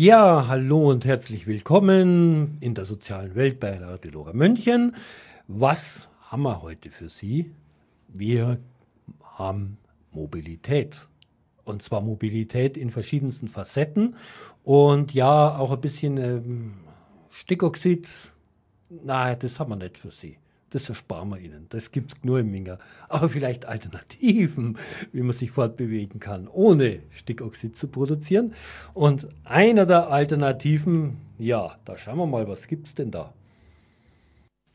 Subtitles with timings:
[0.00, 4.94] Ja, hallo und herzlich willkommen in der sozialen Welt bei La Delora München.
[5.48, 7.50] Was haben wir heute für Sie?
[8.06, 8.60] Wir
[9.24, 9.76] haben
[10.12, 11.08] Mobilität.
[11.64, 14.14] Und zwar Mobilität in verschiedensten Facetten
[14.62, 16.74] und ja, auch ein bisschen ähm,
[17.28, 18.08] Stickoxid.
[19.02, 20.38] Nein, das haben wir nicht für Sie.
[20.70, 21.66] Das ersparen wir Ihnen.
[21.70, 22.78] Das gibt es nur im Minger.
[23.08, 24.78] Aber vielleicht Alternativen,
[25.12, 28.54] wie man sich fortbewegen kann, ohne Stickoxid zu produzieren.
[28.92, 33.32] Und einer der Alternativen, ja, da schauen wir mal, was gibt es denn da?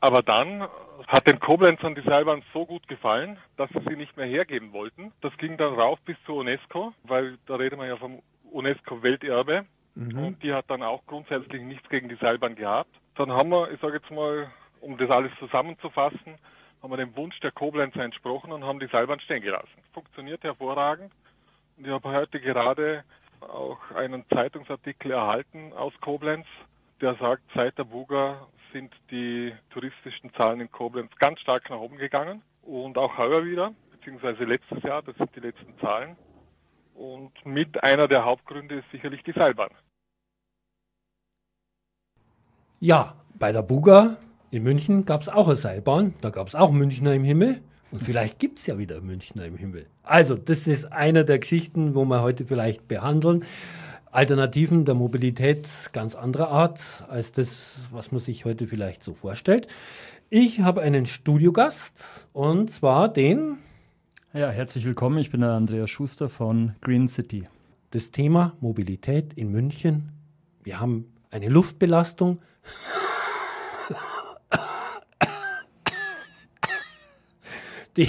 [0.00, 0.68] Aber dann
[1.06, 5.12] hat den Koblenzern die Seilbahn so gut gefallen, dass sie sie nicht mehr hergeben wollten.
[5.20, 9.64] Das ging dann rauf bis zur UNESCO, weil da redet man ja vom UNESCO-Welterbe.
[9.94, 10.18] Mhm.
[10.18, 12.90] Und die hat dann auch grundsätzlich nichts gegen die Seilbahn gehabt.
[13.14, 14.50] Dann haben wir, ich sage jetzt mal,
[14.84, 16.38] um das alles zusammenzufassen,
[16.82, 19.82] haben wir dem Wunsch der Koblenzer entsprochen und haben die Seilbahn stehen gelassen.
[19.92, 21.10] Funktioniert hervorragend.
[21.76, 23.04] Und ich habe heute gerade
[23.40, 26.46] auch einen Zeitungsartikel erhalten aus Koblenz,
[27.00, 31.96] der sagt, seit der Buga sind die touristischen Zahlen in Koblenz ganz stark nach oben
[31.96, 36.16] gegangen und auch heuer wieder, beziehungsweise letztes Jahr, das sind die letzten Zahlen.
[36.94, 39.70] Und mit einer der Hauptgründe ist sicherlich die Seilbahn.
[42.80, 44.16] Ja, bei der Buga
[44.54, 47.60] in München gab es auch eine Seilbahn, da gab es auch Münchner im Himmel.
[47.90, 49.86] Und vielleicht gibt es ja wieder Münchner im Himmel.
[50.04, 53.42] Also, das ist eine der Geschichten, wo wir heute vielleicht behandeln.
[54.12, 59.66] Alternativen der Mobilität ganz anderer Art als das, was man sich heute vielleicht so vorstellt.
[60.30, 63.58] Ich habe einen Studiogast und zwar den.
[64.32, 65.18] Ja, herzlich willkommen.
[65.18, 67.48] Ich bin der Andreas Schuster von Green City.
[67.90, 70.12] Das Thema Mobilität in München.
[70.62, 72.38] Wir haben eine Luftbelastung
[77.96, 78.08] die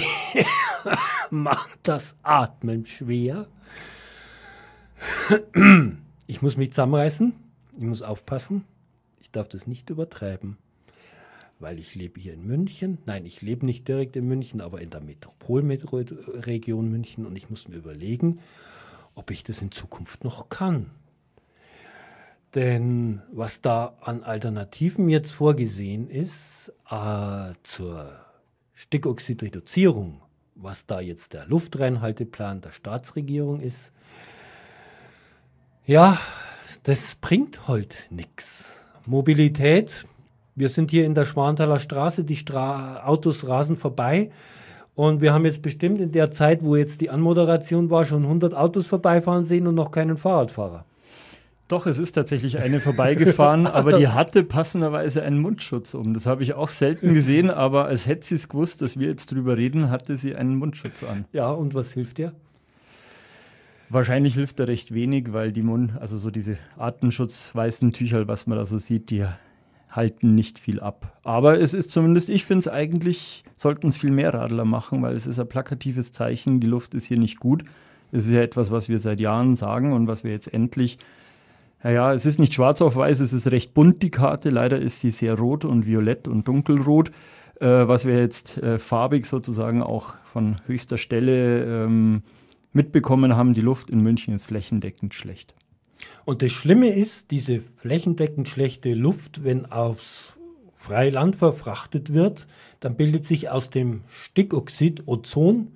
[1.30, 3.46] macht das Atmen schwer.
[6.26, 7.34] Ich muss mich zusammenreißen,
[7.76, 8.64] ich muss aufpassen,
[9.20, 10.56] ich darf das nicht übertreiben,
[11.58, 12.98] weil ich lebe hier in München.
[13.06, 17.68] Nein, ich lebe nicht direkt in München, aber in der Metropolregion München und ich muss
[17.68, 18.40] mir überlegen,
[19.14, 20.90] ob ich das in Zukunft noch kann.
[22.54, 28.25] Denn was da an Alternativen jetzt vorgesehen ist äh, zur
[28.76, 30.20] Stickoxidreduzierung,
[30.54, 33.94] was da jetzt der Luftreinhalteplan der Staatsregierung ist,
[35.86, 36.18] ja,
[36.82, 38.86] das bringt halt nichts.
[39.06, 40.04] Mobilität,
[40.54, 44.30] wir sind hier in der Schwanthaler Straße, die Stra Autos rasen vorbei.
[44.94, 48.52] Und wir haben jetzt bestimmt in der Zeit, wo jetzt die Anmoderation war, schon 100
[48.54, 50.84] Autos vorbeifahren sehen und noch keinen Fahrradfahrer.
[51.68, 56.14] Doch, es ist tatsächlich eine vorbeigefahren, aber die hatte passenderweise einen Mundschutz um.
[56.14, 59.32] Das habe ich auch selten gesehen, aber als hätte sie es gewusst, dass wir jetzt
[59.32, 61.24] drüber reden, hatte sie einen Mundschutz an.
[61.32, 62.32] Ja, und was hilft dir?
[63.88, 68.58] Wahrscheinlich hilft er recht wenig, weil die Mund, also so diese Atemschutzweißen Tücher, was man
[68.58, 69.24] da so sieht, die
[69.90, 71.18] halten nicht viel ab.
[71.24, 75.14] Aber es ist zumindest, ich finde es eigentlich, sollten es viel mehr Radler machen, weil
[75.14, 77.64] es ist ein plakatives Zeichen, die Luft ist hier nicht gut.
[78.12, 80.98] Es ist ja etwas, was wir seit Jahren sagen und was wir jetzt endlich
[81.86, 84.50] naja, es ist nicht schwarz auf weiß, es ist recht bunt, die Karte.
[84.50, 87.10] Leider ist sie sehr rot und violett und dunkelrot,
[87.60, 92.22] äh, was wir jetzt äh, farbig sozusagen auch von höchster Stelle ähm,
[92.72, 93.54] mitbekommen haben.
[93.54, 95.54] Die Luft in München ist flächendeckend schlecht.
[96.24, 100.36] Und das Schlimme ist, diese flächendeckend schlechte Luft, wenn aufs
[100.74, 102.48] freie Land verfrachtet wird,
[102.80, 105.68] dann bildet sich aus dem Stickoxid Ozon.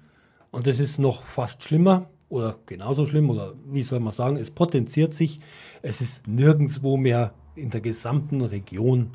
[0.51, 4.51] Und das ist noch fast schlimmer oder genauso schlimm oder wie soll man sagen, es
[4.51, 5.41] potenziert sich.
[5.83, 9.11] Es ist nirgendwo mehr in der gesamten Region,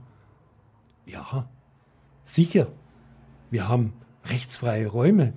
[1.08, 1.50] ja,
[2.24, 2.68] sicher.
[3.50, 3.94] Wir haben
[4.26, 5.34] rechtsfreie Räume.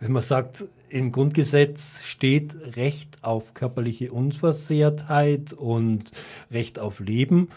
[0.00, 6.10] Wenn man sagt, im Grundgesetz steht Recht auf körperliche Unversehrtheit und
[6.50, 7.48] Recht auf Leben,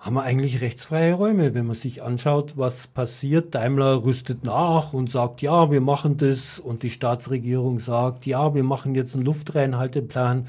[0.00, 1.54] haben wir eigentlich rechtsfreie Räume.
[1.54, 6.58] Wenn man sich anschaut, was passiert, Daimler rüstet nach und sagt, ja, wir machen das
[6.58, 10.48] und die Staatsregierung sagt, ja, wir machen jetzt einen Luftreinhalteplan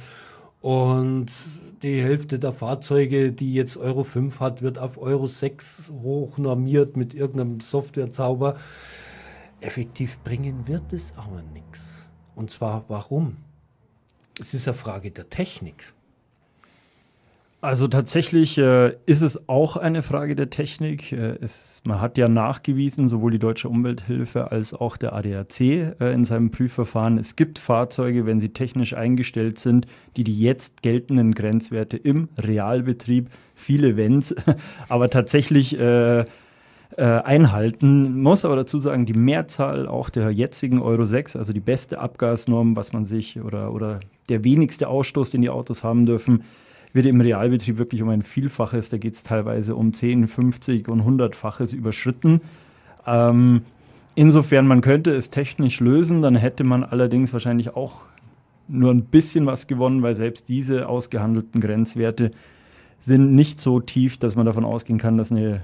[0.61, 1.31] und
[1.81, 7.13] die Hälfte der Fahrzeuge, die jetzt Euro 5 hat, wird auf Euro 6 hochnormiert mit
[7.13, 8.55] irgendeinem Softwarezauber.
[9.59, 12.09] Effektiv bringen wird es aber nichts.
[12.35, 13.37] Und zwar warum?
[14.39, 15.93] Es ist eine Frage der Technik.
[17.63, 21.11] Also tatsächlich äh, ist es auch eine Frage der Technik.
[21.11, 26.11] Äh, es, man hat ja nachgewiesen, sowohl die Deutsche Umwelthilfe als auch der ADAC äh,
[26.11, 29.85] in seinem Prüfverfahren, es gibt Fahrzeuge, wenn sie technisch eingestellt sind,
[30.17, 34.35] die die jetzt geltenden Grenzwerte im Realbetrieb, viele Wenns,
[34.89, 36.25] aber tatsächlich äh, äh,
[36.97, 38.23] einhalten.
[38.23, 42.75] Muss aber dazu sagen, die Mehrzahl auch der jetzigen Euro 6, also die beste Abgasnorm,
[42.75, 43.99] was man sich oder, oder
[44.29, 46.43] der wenigste Ausstoß, den die Autos haben dürfen,
[46.93, 51.01] wird im Realbetrieb wirklich um ein Vielfaches, da geht es teilweise um 10, 50 und
[51.01, 52.41] 100-faches überschritten.
[53.07, 53.61] Ähm,
[54.15, 58.01] insofern, man könnte es technisch lösen, dann hätte man allerdings wahrscheinlich auch
[58.67, 62.31] nur ein bisschen was gewonnen, weil selbst diese ausgehandelten Grenzwerte
[62.99, 65.61] sind nicht so tief, dass man davon ausgehen kann, dass eine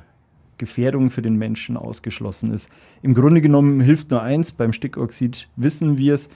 [0.58, 2.70] Gefährdung für den Menschen ausgeschlossen ist.
[3.02, 6.30] Im Grunde genommen hilft nur eins, beim Stickoxid wissen wir es,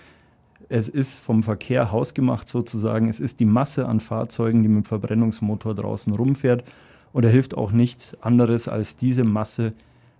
[0.72, 4.88] es ist vom Verkehr hausgemacht sozusagen, es ist die Masse an Fahrzeugen, die mit dem
[4.88, 6.64] Verbrennungsmotor draußen rumfährt
[7.12, 9.74] und er hilft auch nichts anderes, als diese Masse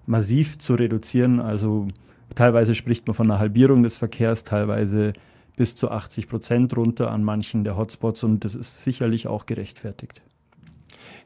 [0.06, 1.40] massiv zu reduzieren.
[1.40, 1.88] Also
[2.36, 5.14] teilweise spricht man von einer Halbierung des Verkehrs, teilweise
[5.56, 10.22] bis zu 80 Prozent runter an manchen der Hotspots und das ist sicherlich auch gerechtfertigt.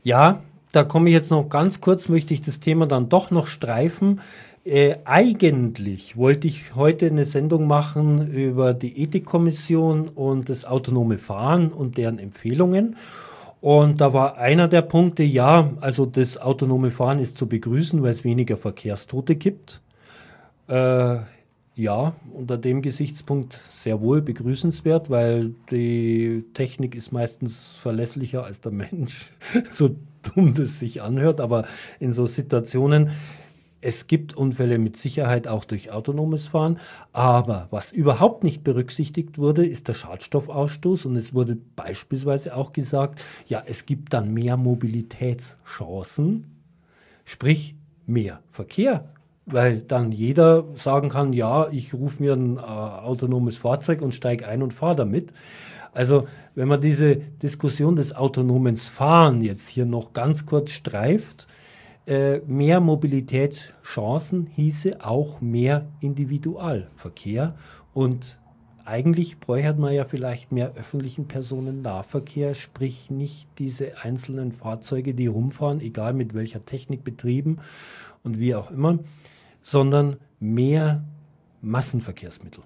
[0.03, 3.47] Ja, da komme ich jetzt noch ganz kurz, möchte ich das Thema dann doch noch
[3.47, 4.19] streifen.
[4.65, 11.71] Äh, eigentlich wollte ich heute eine Sendung machen über die Ethikkommission und das autonome Fahren
[11.71, 12.95] und deren Empfehlungen.
[13.61, 18.09] Und da war einer der Punkte, ja, also das autonome Fahren ist zu begrüßen, weil
[18.09, 19.81] es weniger Verkehrstote gibt.
[20.67, 21.17] Äh,
[21.75, 28.71] ja, unter dem Gesichtspunkt sehr wohl begrüßenswert, weil die Technik ist meistens verlässlicher als der
[28.71, 29.31] Mensch.
[29.71, 31.65] so dumm das sich anhört, aber
[31.99, 33.11] in so Situationen,
[33.85, 36.79] es gibt Unfälle mit Sicherheit auch durch autonomes Fahren,
[37.13, 43.21] aber was überhaupt nicht berücksichtigt wurde, ist der Schadstoffausstoß und es wurde beispielsweise auch gesagt,
[43.47, 46.45] ja, es gibt dann mehr Mobilitätschancen,
[47.25, 47.75] sprich
[48.07, 49.07] mehr Verkehr,
[49.45, 54.47] weil dann jeder sagen kann, ja, ich rufe mir ein äh, autonomes Fahrzeug und steige
[54.47, 55.31] ein und fahre damit.
[55.93, 61.47] Also wenn man diese Diskussion des autonomen Fahren jetzt hier noch ganz kurz streift,
[62.07, 67.55] mehr Mobilitätschancen hieße auch mehr Individualverkehr
[67.93, 68.39] und
[68.85, 75.81] eigentlich bräuchte man ja vielleicht mehr öffentlichen Personennahverkehr, sprich nicht diese einzelnen Fahrzeuge, die rumfahren,
[75.81, 77.57] egal mit welcher Technik betrieben
[78.23, 78.99] und wie auch immer,
[79.63, 81.03] sondern mehr
[81.61, 82.63] Massenverkehrsmittel.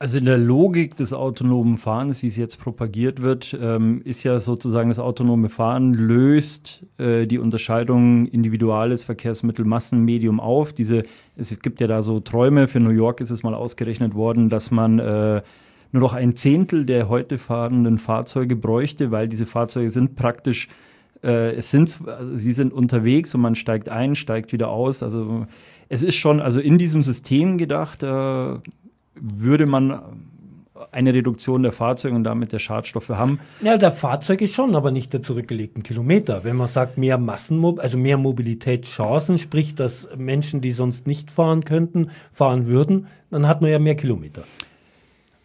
[0.00, 4.38] Also in der Logik des autonomen Fahrens, wie es jetzt propagiert wird, ähm, ist ja
[4.38, 10.72] sozusagen das autonome Fahren löst äh, die Unterscheidung individuales Verkehrsmittel, Massenmedium auf.
[10.72, 11.02] Diese,
[11.34, 14.70] es gibt ja da so Träume, für New York ist es mal ausgerechnet worden, dass
[14.70, 15.42] man äh,
[15.90, 20.68] nur noch ein Zehntel der heute fahrenden Fahrzeuge bräuchte, weil diese Fahrzeuge sind praktisch,
[21.24, 25.02] äh, es sind, also sie sind unterwegs und man steigt ein, steigt wieder aus.
[25.02, 25.48] Also
[25.88, 28.58] es ist schon also in diesem System gedacht, äh,
[29.20, 30.00] würde man
[30.92, 33.40] eine Reduktion der Fahrzeuge und damit der Schadstoffe haben.
[33.62, 36.44] Ja, der Fahrzeuge schon, aber nicht der zurückgelegten Kilometer.
[36.44, 41.64] Wenn man sagt, mehr Massenmob also mehr Mobilitätschancen, sprich, dass Menschen, die sonst nicht fahren
[41.64, 44.44] könnten, fahren würden, dann hat man ja mehr Kilometer.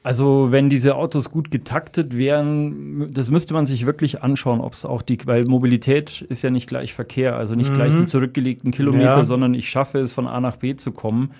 [0.03, 4.85] Also wenn diese Autos gut getaktet wären, das müsste man sich wirklich anschauen, ob es
[4.85, 7.75] auch die, weil Mobilität ist ja nicht gleich Verkehr, also nicht mhm.
[7.75, 9.23] gleich die zurückgelegten Kilometer, ja.
[9.23, 11.31] sondern ich schaffe es von A nach B zu kommen.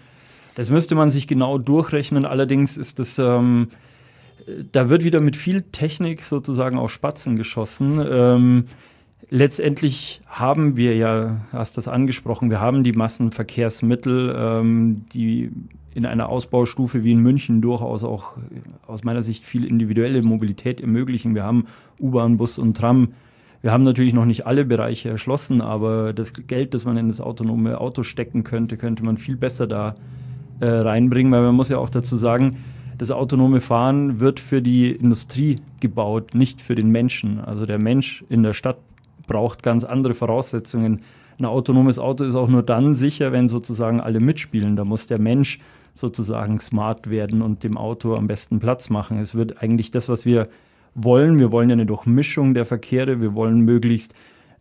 [0.55, 2.25] Das müsste man sich genau durchrechnen.
[2.25, 3.69] Allerdings ist das, ähm,
[4.71, 8.05] da wird wieder mit viel Technik sozusagen auf Spatzen geschossen.
[8.09, 8.65] Ähm,
[9.29, 15.51] letztendlich haben wir ja, hast das angesprochen, wir haben die Massenverkehrsmittel, ähm, die
[15.95, 18.37] in einer Ausbaustufe wie in München durchaus auch
[18.87, 21.35] aus meiner Sicht viel individuelle Mobilität ermöglichen.
[21.35, 21.65] Wir haben
[21.99, 23.09] U-Bahn, Bus und Tram.
[23.61, 27.21] Wir haben natürlich noch nicht alle Bereiche erschlossen, aber das Geld, das man in das
[27.21, 29.93] autonome Auto stecken könnte, könnte man viel besser da äh,
[30.65, 32.57] reinbringen, weil man muss ja auch dazu sagen,
[32.97, 37.39] das autonome Fahren wird für die Industrie gebaut, nicht für den Menschen.
[37.39, 38.77] Also der Mensch in der Stadt
[39.27, 41.01] braucht ganz andere Voraussetzungen.
[41.39, 44.75] Ein autonomes Auto ist auch nur dann sicher, wenn sozusagen alle mitspielen.
[44.75, 45.59] Da muss der Mensch
[45.93, 49.19] sozusagen smart werden und dem Auto am besten Platz machen.
[49.19, 50.47] Es wird eigentlich das, was wir
[50.95, 51.39] wollen.
[51.39, 53.21] Wir wollen ja eine Durchmischung der Verkehre.
[53.21, 54.13] Wir wollen möglichst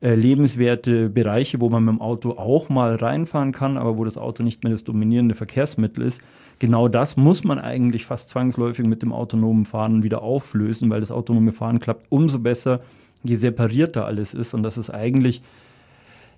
[0.03, 4.19] äh, lebenswerte Bereiche, wo man mit dem Auto auch mal reinfahren kann, aber wo das
[4.19, 6.23] Auto nicht mehr das dominierende Verkehrsmittel ist.
[6.59, 11.13] Genau das muss man eigentlich fast zwangsläufig mit dem autonomen Fahren wieder auflösen, weil das
[11.13, 12.81] autonome Fahren klappt umso besser,
[13.23, 14.55] je separierter alles ist.
[14.55, 15.41] Und das ist eigentlich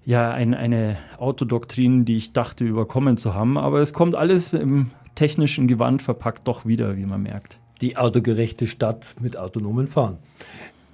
[0.05, 3.57] ja ein, eine Autodoktrin, die ich dachte überkommen zu haben.
[3.57, 7.59] Aber es kommt alles im technischen Gewand verpackt doch wieder, wie man merkt.
[7.81, 10.19] Die autogerechte Stadt mit autonomen Fahren.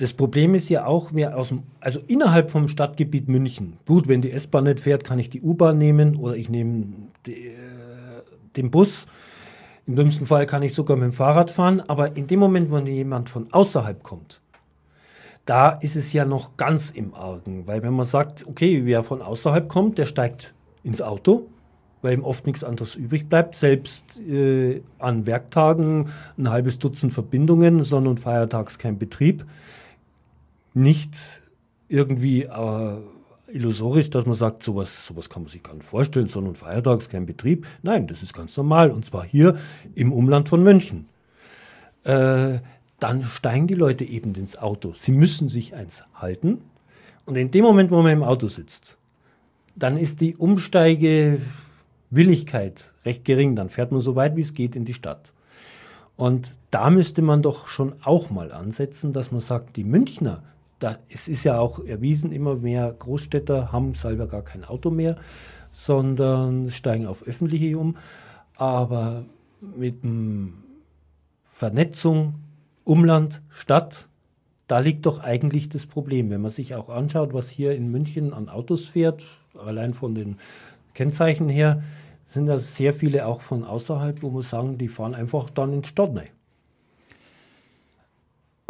[0.00, 3.76] Das Problem ist ja auch mehr aus dem, also innerhalb vom Stadtgebiet München.
[3.85, 6.87] Gut, wenn die S-Bahn nicht fährt, kann ich die U-Bahn nehmen oder ich nehme
[7.26, 7.52] die, äh,
[8.57, 9.09] den Bus.
[9.87, 11.83] Im dümmsten Fall kann ich sogar mit dem Fahrrad fahren.
[11.87, 14.40] Aber in dem Moment, wenn jemand von außerhalb kommt,
[15.45, 17.66] da ist es ja noch ganz im Argen.
[17.66, 21.49] Weil wenn man sagt, okay, wer von außerhalb kommt, der steigt ins Auto,
[22.00, 23.54] weil ihm oft nichts anderes übrig bleibt.
[23.54, 26.07] Selbst äh, an Werktagen
[26.38, 29.45] ein halbes Dutzend Verbindungen, Sonn- und Feiertags kein Betrieb
[30.75, 31.43] nicht
[31.89, 32.97] irgendwie äh,
[33.53, 37.27] illusorisch, dass man sagt, sowas, sowas kann man sich gar nicht vorstellen, sondern feiertags kein
[37.27, 37.67] Betrieb.
[37.83, 39.57] Nein, das ist ganz normal und zwar hier
[39.95, 41.09] im Umland von München.
[42.05, 42.61] Äh,
[42.99, 44.93] dann steigen die Leute eben ins Auto.
[44.93, 46.62] Sie müssen sich eins halten.
[47.25, 48.99] Und in dem Moment, wo man im Auto sitzt,
[49.75, 53.57] dann ist die Umsteigewilligkeit recht gering.
[53.57, 55.33] Dann fährt man so weit, wie es geht, in die Stadt.
[56.17, 60.43] Und da müsste man doch schon auch mal ansetzen, dass man sagt, die Münchner,
[60.80, 65.16] da, es ist ja auch erwiesen, immer mehr Großstädter haben selber gar kein Auto mehr,
[65.70, 67.96] sondern steigen auf öffentliche um.
[68.56, 69.25] Aber
[69.76, 69.99] mit
[71.42, 72.34] Vernetzung
[72.84, 74.08] Umland, Stadt,
[74.66, 76.30] da liegt doch eigentlich das Problem.
[76.30, 79.25] Wenn man sich auch anschaut, was hier in München an Autos fährt,
[79.58, 80.37] allein von den
[80.94, 81.82] Kennzeichen her,
[82.26, 85.84] sind da sehr viele auch von außerhalb, wo man sagen, die fahren einfach dann in
[85.84, 86.30] Stadt rein.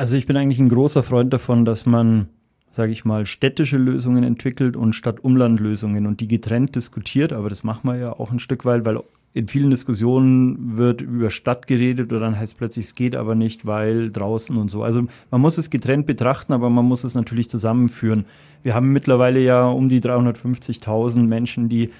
[0.01, 2.31] Also ich bin eigentlich ein großer Freund davon, dass man,
[2.71, 7.35] sage ich mal, städtische Lösungen entwickelt und Stadt-Umland-Lösungen und die getrennt diskutiert.
[7.35, 9.01] Aber das machen wir ja auch ein Stück weit, weil
[9.35, 13.67] in vielen Diskussionen wird über Stadt geredet oder dann heißt plötzlich, es geht aber nicht,
[13.67, 14.83] weil draußen und so.
[14.83, 18.25] Also man muss es getrennt betrachten, aber man muss es natürlich zusammenführen.
[18.63, 21.91] Wir haben mittlerweile ja um die 350.000 Menschen, die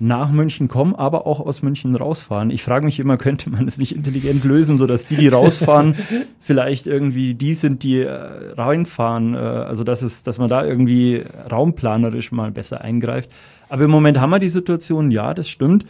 [0.00, 2.50] nach München kommen, aber auch aus München rausfahren.
[2.50, 5.96] Ich frage mich immer, könnte man es nicht intelligent lösen, sodass die, die rausfahren,
[6.40, 9.34] vielleicht irgendwie die sind, die äh, reinfahren.
[9.34, 13.30] Äh, also dass, es, dass man da irgendwie raumplanerisch mal besser eingreift.
[13.68, 15.84] Aber im Moment haben wir die Situation, ja, das stimmt.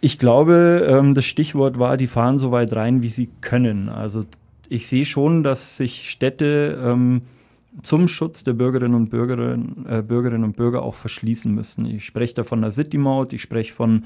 [0.00, 3.88] Ich glaube, ähm, das Stichwort war, die fahren so weit rein, wie sie können.
[3.88, 4.24] Also
[4.68, 7.20] ich sehe schon, dass sich Städte ähm,
[7.82, 11.86] zum Schutz der Bürgerinnen und Bürger, äh, Bürgerinnen und Bürger auch verschließen müssen.
[11.86, 14.04] Ich spreche da von der City-Maut, ich spreche von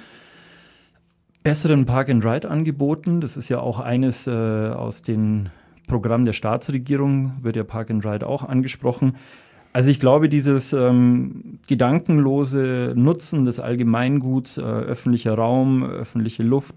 [1.42, 3.20] besseren Park-and-Ride-Angeboten.
[3.20, 5.50] Das ist ja auch eines äh, aus den
[5.87, 9.14] Programmen der Staatsregierung, wird ja Park-and-Ride auch angesprochen.
[9.72, 16.75] Also ich glaube, dieses ähm, gedankenlose Nutzen des Allgemeinguts, äh, öffentlicher Raum, öffentliche Luft,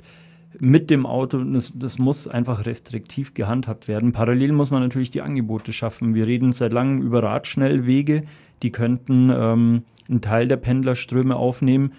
[0.63, 4.11] mit dem Auto, das, das, muss einfach restriktiv gehandhabt werden.
[4.11, 6.13] Parallel muss man natürlich die Angebote schaffen.
[6.13, 8.25] Wir reden seit langem über Radschnellwege,
[8.61, 11.93] die könnten ähm, einen Teil der Pendlerströme aufnehmen.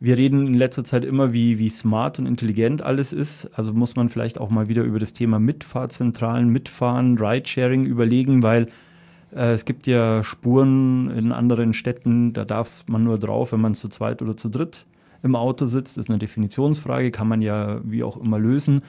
[0.00, 3.50] Wir reden in letzter Zeit immer, wie, wie smart und intelligent alles ist.
[3.52, 8.68] Also muss man vielleicht auch mal wieder über das Thema Mitfahrzentralen, Mitfahren, Ridesharing überlegen, weil
[9.34, 13.74] äh, es gibt ja Spuren in anderen Städten, da darf man nur drauf, wenn man
[13.74, 14.86] zu zweit oder zu dritt
[15.26, 18.82] im Auto sitzt, ist eine Definitionsfrage, kann man ja wie auch immer lösen.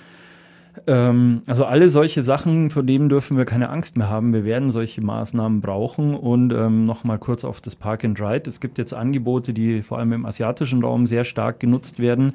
[0.85, 4.33] Ähm, also alle solche Sachen, vor denen dürfen wir keine Angst mehr haben.
[4.33, 6.15] Wir werden solche Maßnahmen brauchen.
[6.15, 8.49] Und ähm, nochmal kurz auf das Park and Ride.
[8.49, 12.33] Es gibt jetzt Angebote, die vor allem im asiatischen Raum sehr stark genutzt werden,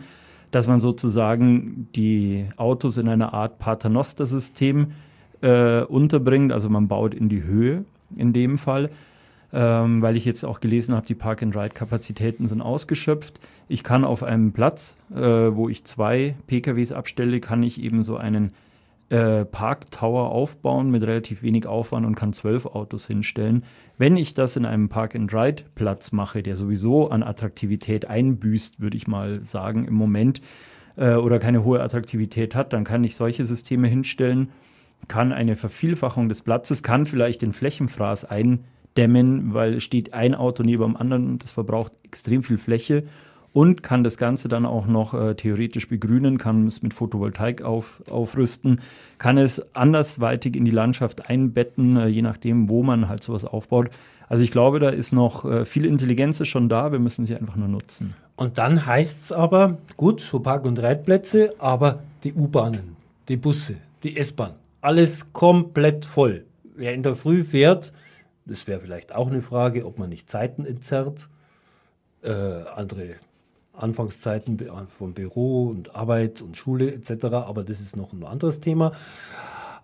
[0.50, 4.92] dass man sozusagen die Autos in einer Art Paternoster-System
[5.40, 6.52] äh, unterbringt.
[6.52, 7.85] Also man baut in die Höhe
[8.16, 8.90] in dem Fall
[9.52, 13.40] ähm, weil ich jetzt auch gelesen habe, die Park-and-Ride-Kapazitäten sind ausgeschöpft.
[13.73, 18.19] Ich kann auf einem Platz, äh, wo ich zwei PKWs abstelle, kann ich eben so
[18.19, 18.52] einen
[19.09, 23.64] äh, Parktower aufbauen mit relativ wenig Aufwand und kann zwölf Autos hinstellen.
[23.97, 29.43] Wenn ich das in einem Park-and-Ride-Platz mache, der sowieso an Attraktivität einbüßt, würde ich mal
[29.43, 30.43] sagen, im Moment,
[30.97, 34.50] äh, oder keine hohe Attraktivität hat, dann kann ich solche Systeme hinstellen,
[35.09, 38.64] kann eine Vervielfachung des Platzes, kann vielleicht den Flächenfraß ein
[38.99, 43.05] dämmen, weil steht ein Auto neben dem anderen und das verbraucht extrem viel Fläche
[43.52, 48.02] und kann das Ganze dann auch noch äh, theoretisch begrünen, kann es mit Photovoltaik auf,
[48.11, 48.80] aufrüsten,
[49.18, 53.90] kann es andersweitig in die Landschaft einbetten, äh, je nachdem, wo man halt sowas aufbaut.
[54.28, 57.56] Also ich glaube, da ist noch äh, viel Intelligenz schon da, wir müssen sie einfach
[57.56, 58.14] nur nutzen.
[58.37, 62.97] Und dann heißt es aber, gut, so Park- und Reitplätze, aber die U-Bahnen,
[63.28, 66.44] die Busse, die S-Bahn, alles komplett voll.
[66.75, 67.92] Wer in der Früh fährt,
[68.47, 71.28] das wäre vielleicht auch eine Frage, ob man nicht Zeiten entzerrt,
[72.23, 73.16] äh, andere
[73.73, 74.59] Anfangszeiten
[74.99, 77.25] von Büro und Arbeit und Schule etc.
[77.25, 78.93] Aber das ist noch ein anderes Thema.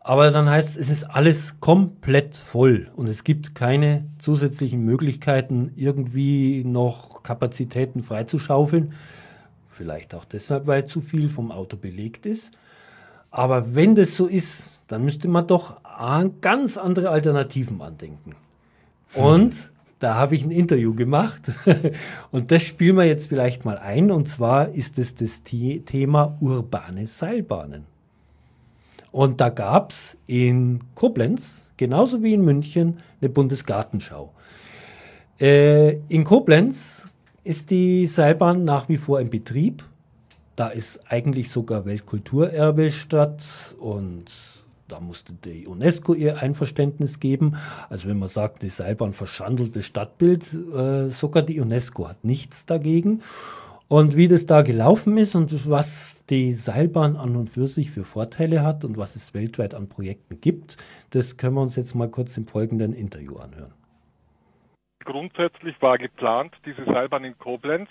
[0.00, 5.73] Aber dann heißt es, es ist alles komplett voll und es gibt keine zusätzlichen Möglichkeiten,
[5.76, 8.92] irgendwie noch Kapazitäten freizuschaufeln.
[9.66, 12.52] Vielleicht auch deshalb, weil zu viel vom Auto belegt ist.
[13.30, 15.76] Aber wenn das so ist, dann müsste man doch
[16.40, 18.35] ganz andere Alternativen andenken.
[19.12, 21.50] Und da habe ich ein Interview gemacht
[22.31, 24.11] und das spielen wir jetzt vielleicht mal ein.
[24.11, 27.87] Und zwar ist es das Thema urbane Seilbahnen.
[29.11, 34.33] Und da gab es in Koblenz, genauso wie in München, eine Bundesgartenschau.
[35.40, 37.09] Äh, in Koblenz
[37.43, 39.85] ist die Seilbahn nach wie vor in Betrieb.
[40.57, 44.26] Da ist eigentlich sogar Weltkulturerbe statt und
[44.88, 47.57] Da musste die UNESCO ihr Einverständnis geben.
[47.90, 52.64] Also wenn man sagt, die Seilbahn verschandelt das Stadtbild, äh, sogar die UNESCO hat nichts
[52.64, 53.23] dagegen.
[53.88, 58.04] Und wie das da gelaufen ist und was die Seilbahn an und für sich für
[58.04, 60.76] Vorteile hat und was es weltweit an Projekten gibt,
[61.11, 63.73] das können wir uns jetzt mal kurz im folgenden Interview anhören.
[65.04, 67.88] Grundsätzlich war geplant, diese Seilbahn in Koblenz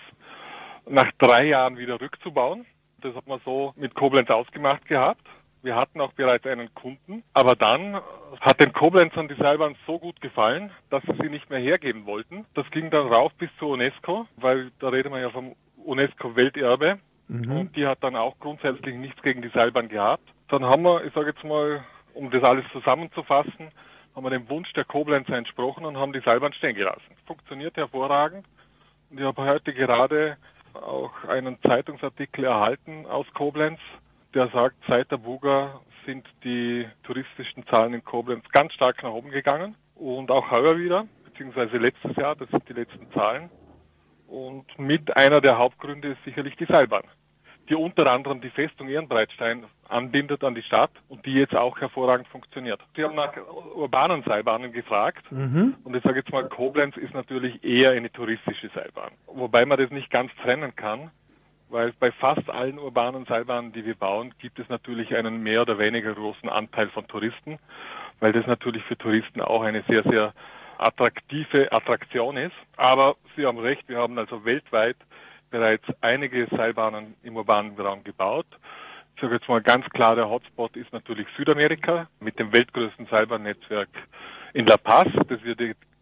[0.87, 2.65] nach drei Jahren wieder rückzubauen.
[3.01, 5.25] Das hat man so mit Koblenz ausgemacht gehabt.
[5.67, 7.99] Wir hatten auch bereits einen Kunden, aber dann
[8.39, 12.45] hat den Koblenzern die Seilbahn so gut gefallen, dass sie sie nicht mehr hergeben wollten.
[12.53, 16.99] Das ging dann rauf bis zur UNESCO, weil da redet man ja vom UNESCO-Welterbe.
[17.27, 17.51] Mhm.
[17.51, 20.23] Und die hat dann auch grundsätzlich nichts gegen die Seilbahn gehabt.
[20.47, 21.83] Dann haben wir, ich sage jetzt mal,
[22.13, 23.69] um das alles zusammenzufassen,
[24.15, 27.11] haben wir dem Wunsch der Koblenzer entsprochen und haben die Seilbahn stehen gelassen.
[27.25, 28.45] Funktioniert hervorragend.
[29.09, 30.37] Und ich habe heute gerade
[30.75, 33.79] auch einen Zeitungsartikel erhalten aus Koblenz,
[34.33, 39.29] der sagt, seit der Buga sind die touristischen Zahlen in Koblenz ganz stark nach oben
[39.29, 43.49] gegangen und auch heuer wieder, beziehungsweise letztes Jahr, das sind die letzten Zahlen.
[44.27, 47.03] Und mit einer der Hauptgründe ist sicherlich die Seilbahn,
[47.69, 52.27] die unter anderem die Festung Ehrenbreitstein anbindet an die Stadt und die jetzt auch hervorragend
[52.27, 52.81] funktioniert.
[52.95, 53.33] Sie haben nach
[53.75, 55.75] urbanen Seilbahnen gefragt mhm.
[55.83, 59.91] und ich sage jetzt mal, Koblenz ist natürlich eher eine touristische Seilbahn, wobei man das
[59.91, 61.11] nicht ganz trennen kann,
[61.69, 65.77] weil bei fast allen urbanen Seilbahnen, die wir bauen, gibt es natürlich einen mehr oder
[65.77, 67.59] weniger großen Anteil von Touristen,
[68.19, 70.33] weil das natürlich für Touristen auch eine sehr, sehr
[70.77, 72.55] attraktive Attraktion ist.
[72.77, 74.97] Aber Sie haben recht, wir haben also weltweit
[75.49, 78.47] bereits einige Seilbahnen im urbanen Raum gebaut.
[79.15, 83.89] Ich sage jetzt mal ganz klar, der Hotspot ist natürlich Südamerika mit dem weltgrößten Seilbahnnetzwerk
[84.53, 85.55] in La Paz, das wir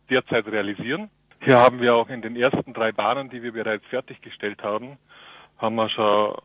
[0.09, 1.09] derzeit realisieren.
[1.41, 4.97] Hier haben wir auch in den ersten drei Bahnen, die wir bereits fertiggestellt haben,
[5.57, 6.35] haben wir schon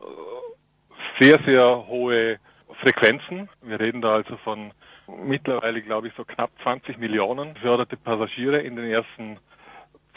[1.19, 2.39] sehr, sehr hohe
[2.81, 3.49] Frequenzen.
[3.61, 4.71] Wir reden da also von
[5.07, 9.37] mittlerweile, glaube ich, so knapp 20 Millionen beförderte Passagiere in den ersten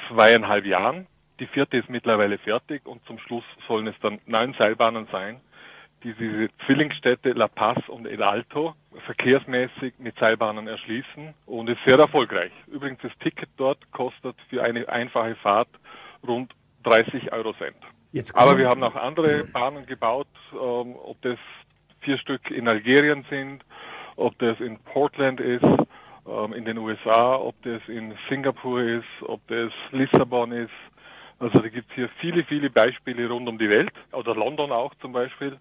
[0.09, 1.07] zweieinhalb Jahren.
[1.40, 5.40] Die vierte ist mittlerweile fertig und zum Schluss sollen es dann neun Seilbahnen sein,
[6.05, 8.75] die diese Zwillingsstädte La Paz und El Alto
[9.07, 12.53] verkehrsmäßig mit Seilbahnen erschließen und ist sehr erfolgreich.
[12.68, 15.68] Übrigens, das Ticket dort kostet für eine einfache Fahrt
[16.27, 16.53] rund
[16.85, 17.77] 30 Euro Cent.
[18.35, 21.38] Aber wir haben auch andere Bahnen gebaut, ähm, ob das
[22.00, 23.64] vier Stück in Algerien sind,
[24.16, 29.46] ob das in Portland ist, ähm, in den USA, ob das in Singapur ist, ob
[29.48, 30.70] das Lissabon ist.
[31.40, 34.94] Also da gibt es hier viele, viele Beispiele rund um die Welt oder London auch
[35.00, 35.59] zum Beispiel.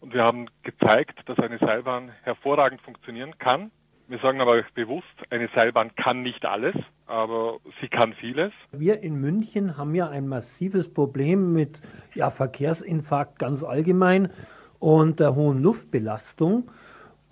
[0.00, 3.70] Und wir haben gezeigt, dass eine Seilbahn hervorragend funktionieren kann.
[4.06, 6.74] Wir sagen aber bewusst, eine Seilbahn kann nicht alles,
[7.06, 8.52] aber sie kann vieles.
[8.70, 11.80] Wir in München haben ja ein massives Problem mit
[12.14, 14.28] ja, Verkehrsinfarkt ganz allgemein
[14.78, 16.70] und der hohen Luftbelastung.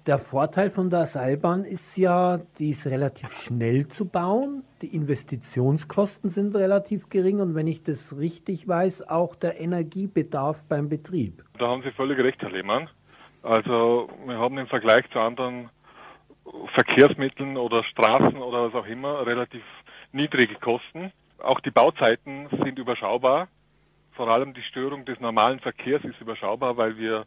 [0.07, 4.65] Der Vorteil von der Seilbahn ist ja, die ist relativ schnell zu bauen.
[4.81, 10.89] Die Investitionskosten sind relativ gering und wenn ich das richtig weiß, auch der Energiebedarf beim
[10.89, 11.45] Betrieb.
[11.59, 12.89] Da haben Sie völlig recht, Herr Lehmann.
[13.43, 15.69] Also wir haben im Vergleich zu anderen
[16.75, 19.63] Verkehrsmitteln oder Straßen oder was auch immer relativ
[20.13, 21.13] niedrige Kosten.
[21.39, 23.49] Auch die Bauzeiten sind überschaubar.
[24.13, 27.25] Vor allem die Störung des normalen Verkehrs ist überschaubar, weil wir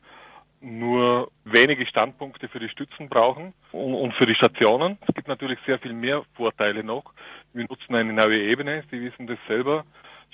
[0.61, 4.97] nur wenige Standpunkte für die Stützen brauchen und für die Stationen.
[5.07, 7.13] Es gibt natürlich sehr viel mehr Vorteile noch.
[7.53, 8.83] Wir nutzen eine neue Ebene.
[8.89, 9.85] Sie wissen das selber.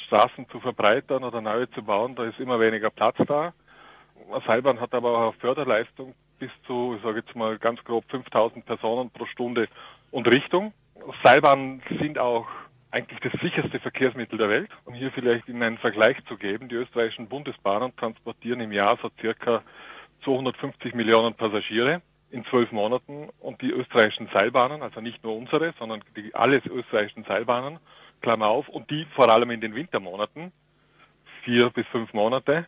[0.08, 3.54] Straßen zu verbreitern oder neue zu bauen, da ist immer weniger Platz da.
[4.48, 9.12] Seilbahn hat aber auch Förderleistung bis zu, ich sage jetzt mal ganz grob 5000 Personen
[9.12, 9.68] pro Stunde
[10.10, 10.74] und Richtung.
[11.24, 12.48] Seilbahnen sind auch
[12.90, 14.72] eigentlich das sicherste Verkehrsmittel der Welt.
[14.86, 19.12] Um hier vielleicht Ihnen einen Vergleich zu geben, die österreichischen Bundesbahnen transportieren im Jahr so
[19.22, 19.62] circa
[20.24, 22.02] 250 Millionen Passagiere
[22.32, 27.24] in zwölf Monaten und die österreichischen Seilbahnen, also nicht nur unsere, sondern die alle österreichischen
[27.26, 27.78] Seilbahnen,
[28.22, 30.52] Klammer auf, und die vor allem in den Wintermonaten,
[31.44, 32.66] vier bis fünf Monate,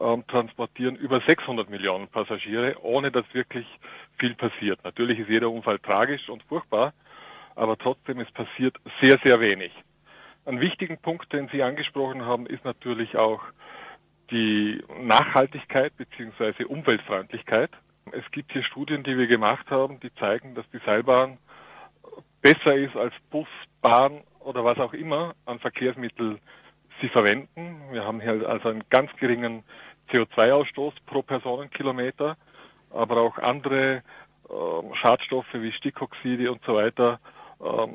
[0.00, 3.66] ähm, transportieren über 600 Millionen Passagiere, ohne dass wirklich
[4.18, 4.82] viel passiert.
[4.84, 6.92] Natürlich ist jeder Unfall tragisch und furchtbar,
[7.54, 9.72] aber trotzdem es passiert sehr, sehr wenig.
[10.44, 13.42] Ein wichtigen Punkt, den Sie angesprochen haben, ist natürlich auch
[14.30, 16.64] die Nachhaltigkeit bzw.
[16.64, 17.70] Umweltfreundlichkeit.
[18.10, 21.38] Es gibt hier Studien, die wir gemacht haben, die zeigen, dass die Seilbahn
[22.40, 23.46] besser ist als Bus,
[23.80, 26.38] Bahn oder was auch immer an Verkehrsmittel
[27.02, 27.82] sie verwenden.
[27.90, 29.64] Wir haben hier also einen ganz geringen
[30.10, 32.36] CO2-Ausstoß pro Personenkilometer,
[32.90, 34.02] aber auch andere
[34.48, 37.20] äh, Schadstoffe wie Stickoxide und so weiter
[37.60, 37.86] äh,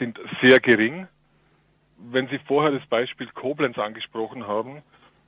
[0.00, 1.06] sind sehr gering.
[1.98, 4.82] Wenn Sie vorher das Beispiel Koblenz angesprochen haben,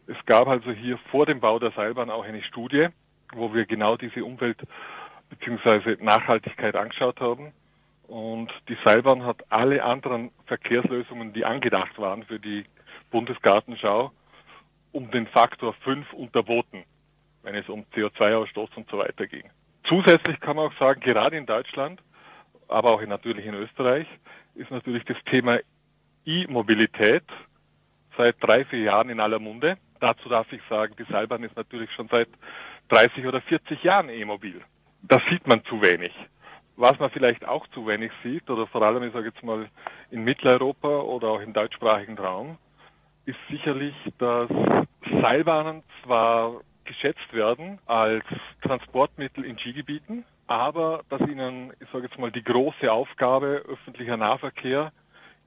[0.06, 2.86] es gab also hier vor dem Bau der Seilbahn auch eine Studie,
[3.32, 4.58] wo wir genau diese Umwelt
[5.30, 5.96] bzw.
[6.00, 7.52] Nachhaltigkeit angeschaut haben.
[8.06, 12.64] Und die Seilbahn hat alle anderen Verkehrslösungen, die angedacht waren für die
[13.10, 14.12] Bundesgartenschau,
[14.92, 16.84] um den Faktor 5 unterboten,
[17.42, 19.48] wenn es um CO2-Ausstoß und so weiter ging.
[19.84, 22.00] Zusätzlich kann man auch sagen, gerade in Deutschland,
[22.68, 24.06] aber auch natürlich in Österreich,
[24.54, 25.58] ist natürlich das Thema
[26.24, 27.24] E-Mobilität
[28.16, 29.78] seit drei, vier Jahren in aller Munde.
[30.00, 32.28] Dazu darf ich sagen, die Seilbahn ist natürlich schon seit
[32.88, 34.60] 30 oder 40 Jahren E-Mobil.
[35.02, 36.12] Das sieht man zu wenig.
[36.76, 39.68] Was man vielleicht auch zu wenig sieht, oder vor allem, ich sage jetzt mal,
[40.10, 42.58] in Mitteleuropa oder auch im deutschsprachigen Raum,
[43.30, 44.50] ist sicherlich, dass
[45.22, 48.24] Seilbahnen zwar geschätzt werden als
[48.62, 54.92] Transportmittel in Skigebieten, aber dass ihnen, ich sage jetzt mal, die große Aufgabe öffentlicher Nahverkehr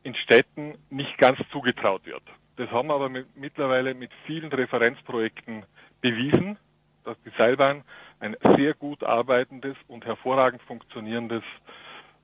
[0.04, 2.24] in Städten nicht ganz zugetraut wird.
[2.56, 5.66] Das haben wir aber mit, mittlerweile mit vielen Referenzprojekten
[6.00, 6.58] bewiesen,
[7.04, 7.84] dass die Seilbahn
[8.22, 11.44] ein sehr gut arbeitendes und hervorragend funktionierendes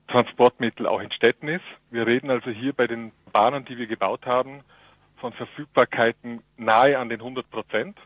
[0.08, 1.64] Transportmittel auch in Städten ist.
[1.90, 4.62] Wir reden also hier bei den Bahnen, die wir gebaut haben,
[5.20, 7.98] von Verfügbarkeiten nahe an den 100 Prozent.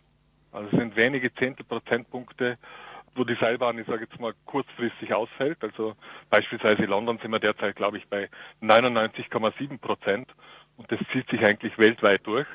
[0.53, 2.59] Also es sind wenige Zehntelprozentpunkte,
[3.15, 5.59] wo die Seilbahn, ich sage jetzt mal, kurzfristig ausfällt.
[5.63, 5.95] Also
[6.31, 8.29] beispielsweise in London sind wir derzeit, glaube ich, bei
[8.61, 10.29] 99,7 Prozent.
[10.77, 12.47] Und das zieht sich eigentlich weltweit durch,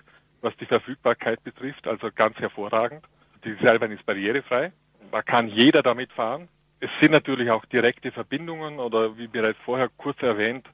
[0.42, 1.88] was die Verfügbarkeit betrifft.
[1.88, 3.04] Also ganz hervorragend.
[3.46, 4.74] Die Seilbahn ist barrierefrei.
[5.12, 6.50] Da kann jeder damit fahren.
[6.82, 10.66] Es sind natürlich auch direkte Verbindungen oder wie bereits vorher kurz erwähnt,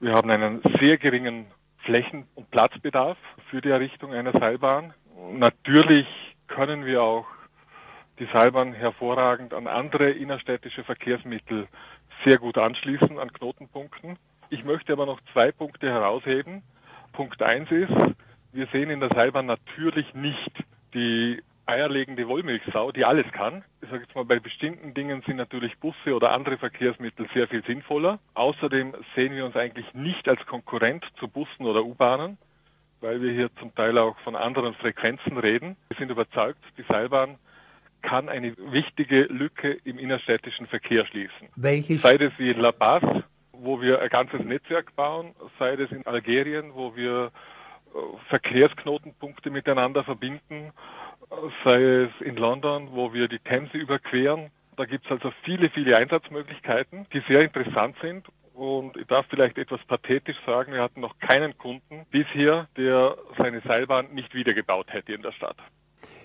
[0.00, 1.46] wir haben einen sehr geringen
[1.84, 3.18] Flächen- und Platzbedarf
[3.50, 4.94] für die Errichtung einer Seilbahn.
[5.32, 6.06] Natürlich
[6.48, 7.26] können wir auch
[8.18, 11.66] die Seilbahn hervorragend an andere innerstädtische Verkehrsmittel
[12.24, 14.16] sehr gut anschließen an Knotenpunkten.
[14.50, 16.62] Ich möchte aber noch zwei Punkte herausheben.
[17.12, 17.92] Punkt eins ist,
[18.52, 20.52] wir sehen in der Seilbahn natürlich nicht
[20.94, 23.64] die eierlegende Wollmilchsau, die alles kann.
[23.92, 28.20] Sage jetzt mal, bei bestimmten Dingen sind natürlich Busse oder andere Verkehrsmittel sehr viel sinnvoller.
[28.32, 32.38] Außerdem sehen wir uns eigentlich nicht als Konkurrent zu Bussen oder U-Bahnen,
[33.02, 35.76] weil wir hier zum Teil auch von anderen Frequenzen reden.
[35.88, 37.36] Wir sind überzeugt, die Seilbahn
[38.00, 41.48] kann eine wichtige Lücke im innerstädtischen Verkehr schließen.
[41.56, 41.98] Welche?
[41.98, 43.02] Sei es wie in La Paz,
[43.52, 47.30] wo wir ein ganzes Netzwerk bauen, sei es in Algerien, wo wir
[47.94, 47.98] äh,
[48.30, 50.72] Verkehrsknotenpunkte miteinander verbinden,
[51.64, 54.50] sei es in London, wo wir die Themse überqueren.
[54.76, 58.26] Da gibt es also viele, viele Einsatzmöglichkeiten, die sehr interessant sind.
[58.54, 63.62] Und ich darf vielleicht etwas pathetisch sagen, wir hatten noch keinen Kunden bisher, der seine
[63.66, 65.56] Seilbahn nicht wiedergebaut hätte in der Stadt.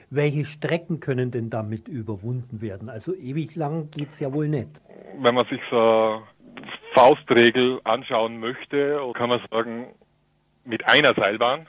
[0.09, 2.89] Welche Strecken können denn damit überwunden werden?
[2.89, 4.81] Also ewig lang geht es ja wohl nicht.
[5.19, 6.21] Wenn man sich so eine
[6.93, 9.87] Faustregel anschauen möchte, kann man sagen,
[10.63, 11.67] mit einer Seilbahn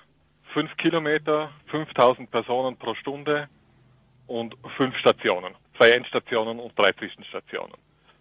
[0.52, 3.48] fünf Kilometer, 5000 Personen pro Stunde
[4.26, 7.74] und fünf Stationen, zwei Endstationen und drei Zwischenstationen.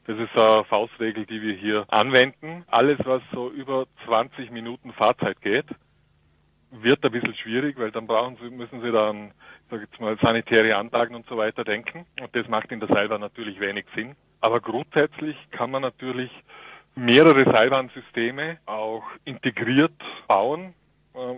[0.07, 2.63] Das ist eine Faustregel, die wir hier anwenden.
[2.67, 5.65] Alles, was so über 20 Minuten Fahrzeit geht,
[6.71, 9.31] wird ein bisschen schwierig, weil dann brauchen Sie, müssen Sie dann,
[9.69, 12.05] sag jetzt mal, sanitäre Anlagen und so weiter denken.
[12.21, 14.15] Und das macht in der Seilbahn natürlich wenig Sinn.
[14.39, 16.31] Aber grundsätzlich kann man natürlich
[16.95, 19.93] mehrere Seilbahnsysteme auch integriert
[20.27, 20.73] bauen,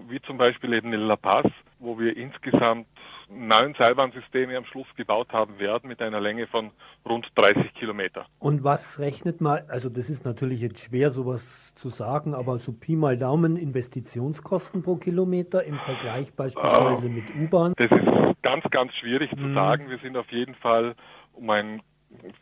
[0.08, 1.46] wie zum Beispiel eben in La Paz,
[1.80, 2.88] wo wir insgesamt
[3.30, 6.72] neun Seilbahnsysteme am Schluss gebaut haben werden mit einer Länge von
[7.08, 8.26] rund 30 Kilometer.
[8.40, 12.74] Und was rechnet mal, also das ist natürlich jetzt schwer sowas zu sagen, aber so
[12.74, 17.74] Pi mal Daumen Investitionskosten pro Kilometer im Vergleich beispielsweise uh, mit U-Bahn?
[17.78, 19.90] Das ist ganz, ganz schwierig zu sagen.
[19.90, 20.96] Wir sind auf jeden Fall
[21.34, 21.82] um einen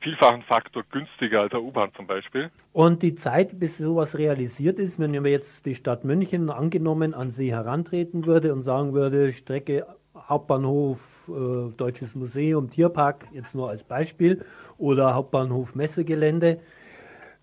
[0.01, 2.49] vielfachen Faktor günstiger als der U-Bahn zum Beispiel.
[2.73, 7.29] Und die Zeit, bis sowas realisiert ist, wenn wir jetzt die Stadt München angenommen an
[7.29, 13.83] Sie herantreten würde und sagen würde, Strecke Hauptbahnhof äh, Deutsches Museum, Tierpark, jetzt nur als
[13.83, 14.43] Beispiel,
[14.77, 16.59] oder Hauptbahnhof Messegelände.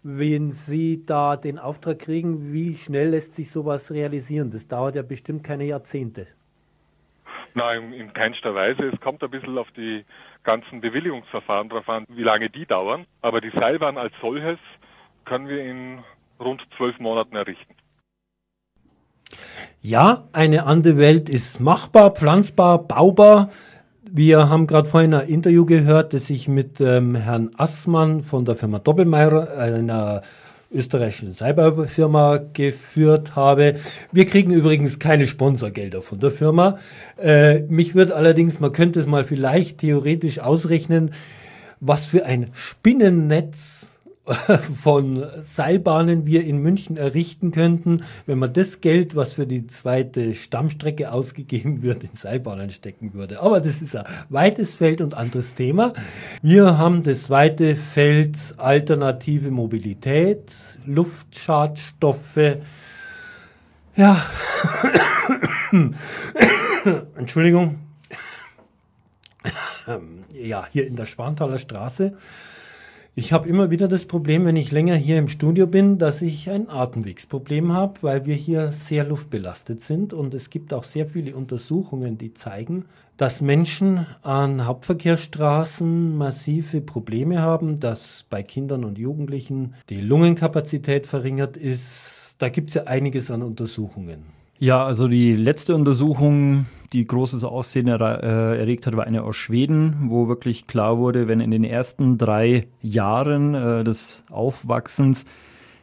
[0.03, 4.51] Wenn Sie da den Auftrag kriegen, wie schnell lässt sich sowas realisieren?
[4.51, 6.27] Das dauert ja bestimmt keine Jahrzehnte.
[7.55, 8.91] Nein, in keinster Weise.
[8.93, 10.05] Es kommt ein bisschen auf die
[10.45, 13.07] ganzen Bewilligungsverfahren drauf an, wie lange die dauern.
[13.23, 14.59] Aber die Seilbahn als solches
[15.25, 15.99] können wir in
[16.39, 17.75] rund zwölf Monaten errichten.
[19.81, 23.51] Ja, eine andere Welt ist machbar, pflanzbar, baubar.
[24.11, 28.55] Wir haben gerade vorhin ein Interview gehört, das ich mit ähm, Herrn Assmann von der
[28.55, 30.23] Firma Doppelmeier, einer
[30.73, 33.77] österreichischen Cyberfirma geführt habe.
[34.13, 36.79] Wir kriegen übrigens keine Sponsorgelder von der Firma.
[37.21, 41.11] Äh, mich wird allerdings, man könnte es mal vielleicht theoretisch ausrechnen,
[41.81, 43.94] was für ein Spinnennetz
[44.83, 50.35] von Seilbahnen wir in München errichten könnten, wenn man das Geld, was für die zweite
[50.35, 53.43] Stammstrecke ausgegeben wird, in Seilbahnen stecken würde.
[53.43, 55.93] Aber das ist ein weites Feld und anderes Thema.
[56.41, 62.59] Wir haben das zweite Feld alternative Mobilität, Luftschadstoffe.
[63.95, 64.25] Ja,
[67.17, 67.79] Entschuldigung.
[70.33, 72.17] Ja, hier in der Schwanthaler Straße
[73.17, 76.51] ich habe immer wieder das Problem, wenn ich länger hier im Studio bin, dass ich
[76.51, 80.13] ein Atemwegsproblem habe, weil wir hier sehr luftbelastet sind.
[80.13, 87.39] Und es gibt auch sehr viele Untersuchungen, die zeigen, dass Menschen an Hauptverkehrsstraßen massive Probleme
[87.39, 92.35] haben, dass bei Kindern und Jugendlichen die Lungenkapazität verringert ist.
[92.41, 94.44] Da gibt es ja einiges an Untersuchungen.
[94.65, 99.37] Ja, also die letzte Untersuchung, die großes Aussehen er, äh, erregt hat, war eine aus
[99.37, 105.27] Schweden, wo wirklich klar wurde, wenn in den ersten drei Jahren äh, des Aufwachsens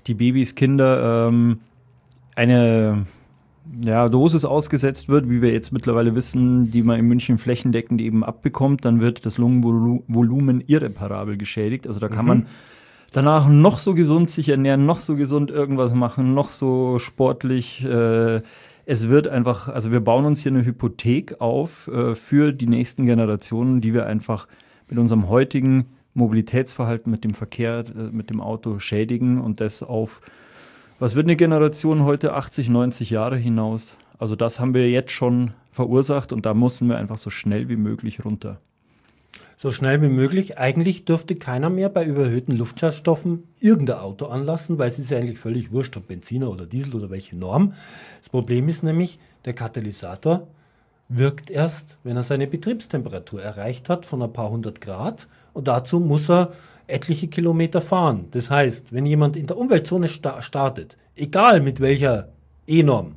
[0.08, 1.60] die Babys, Kinder ähm,
[2.36, 3.06] eine
[3.84, 8.24] ja, Dosis ausgesetzt wird, wie wir jetzt mittlerweile wissen, die man in München flächendeckend eben
[8.24, 11.86] abbekommt, dann wird das Lungenvolumen irreparabel geschädigt.
[11.86, 12.28] Also da kann mhm.
[12.28, 12.46] man
[13.13, 17.86] danach noch so gesund sich ernähren, noch so gesund irgendwas machen, noch so sportlich.
[17.86, 18.41] Äh,
[18.91, 23.06] es wird einfach, also wir bauen uns hier eine Hypothek auf äh, für die nächsten
[23.06, 24.49] Generationen, die wir einfach
[24.89, 30.19] mit unserem heutigen Mobilitätsverhalten mit dem Verkehr, äh, mit dem Auto schädigen und das auf,
[30.99, 33.95] was wird eine Generation heute, 80, 90 Jahre hinaus?
[34.19, 37.77] Also das haben wir jetzt schon verursacht und da mussten wir einfach so schnell wie
[37.77, 38.60] möglich runter
[39.62, 40.58] so schnell wie möglich.
[40.58, 45.38] Eigentlich dürfte keiner mehr bei überhöhten Luftschadstoffen irgendein Auto anlassen, weil es ist ja eigentlich
[45.38, 47.74] völlig wurscht, ob Benziner oder Diesel oder welche Norm.
[48.17, 50.47] Das Problem ist nämlich, der Katalysator
[51.10, 56.00] wirkt erst, wenn er seine Betriebstemperatur erreicht hat von ein paar hundert Grad und dazu
[56.00, 56.50] muss er
[56.88, 58.30] etliche Kilometer fahren.
[58.32, 62.30] Das heißt, wenn jemand in der Umweltzone sta startet, egal mit welcher
[62.65, 63.13] E-Norm,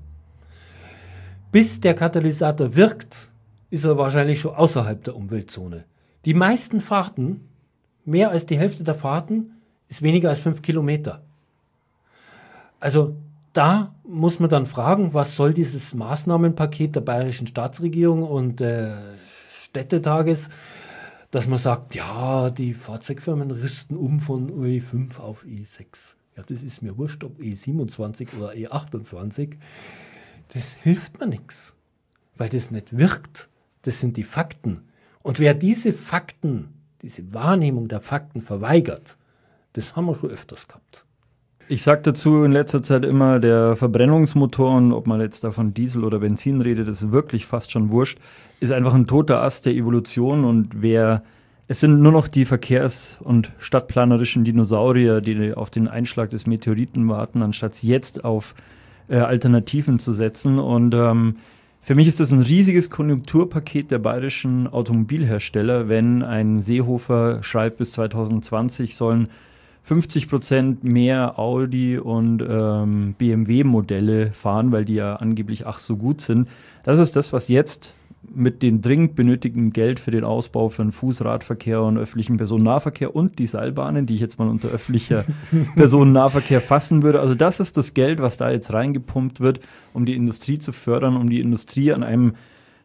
[1.51, 3.31] bis der Katalysator wirkt,
[3.71, 5.85] ist er wahrscheinlich schon außerhalb der Umweltzone.
[6.25, 7.49] Die meisten Fahrten,
[8.05, 9.53] mehr als die Hälfte der Fahrten,
[9.89, 11.23] ist weniger als fünf Kilometer.
[12.81, 13.17] Also
[13.53, 18.97] da muss man dann fragen, was soll dieses Maßnahmenpaket der bayerischen Staatsregierung und äh,
[19.63, 20.51] Städtetages,
[21.31, 26.15] dass man sagt, ja, die Fahrzeugfirmen rüsten um von UE5 auf E6.
[26.37, 29.57] Ja, das ist mir wurscht, ob E27 oder E28.
[30.53, 31.77] Das hilft mir nichts,
[32.37, 33.49] weil das nicht wirkt.
[33.83, 34.83] Das sind die Fakten.
[35.25, 36.69] Und wer diese Fakten,
[37.01, 39.17] diese Wahrnehmung der Fakten verweigert,
[39.73, 41.07] das haben wir schon öfters gehabt.
[41.67, 46.05] Ich sage dazu in letzter Zeit immer, der Verbrennungsmotor, und ob man jetzt davon Diesel
[46.05, 48.19] oder Benzin redet, ist wirklich fast schon wurscht,
[48.61, 51.23] ist einfach ein toter Ast der Evolution und wer
[51.69, 57.09] es sind nur noch die verkehrs- und stadtplanerischen Dinosaurier, die auf den Einschlag des Meteoriten
[57.09, 58.55] warten, anstatt jetzt auf
[59.09, 60.59] äh, Alternativen zu setzen.
[60.59, 61.37] Und ähm,
[61.85, 67.93] für mich ist das ein riesiges Konjunkturpaket der bayerischen Automobilhersteller, wenn ein Seehofer schreibt, bis
[67.93, 69.29] 2020 sollen
[69.83, 76.23] 50 Prozent mehr Audi und ähm, BMW-Modelle fahren, weil die ja angeblich ach so gut
[76.23, 76.49] sind.
[76.85, 77.93] Das ist das, was jetzt
[78.33, 83.47] mit dem dringend benötigten Geld für den Ausbau von Fußradverkehr und öffentlichen Personennahverkehr und die
[83.47, 85.25] Seilbahnen, die ich jetzt mal unter öffentlicher
[85.77, 87.21] Personennahverkehr fassen würde.
[87.21, 89.61] Also das ist das Geld, was da jetzt reingepumpt wird,
[89.93, 92.35] um die Industrie zu fördern, um die Industrie an einem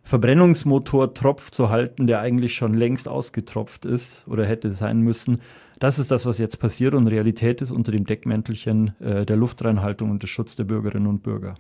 [0.04, 5.40] Verbrennungsmotor-Tropf zu halten, der eigentlich schon längst ausgetropft ist oder hätte sein müssen.
[5.80, 10.12] Das ist das, was jetzt passiert und Realität ist unter dem Deckmäntelchen äh, der Luftreinhaltung
[10.12, 11.56] und des Schutz der Bürgerinnen und Bürger.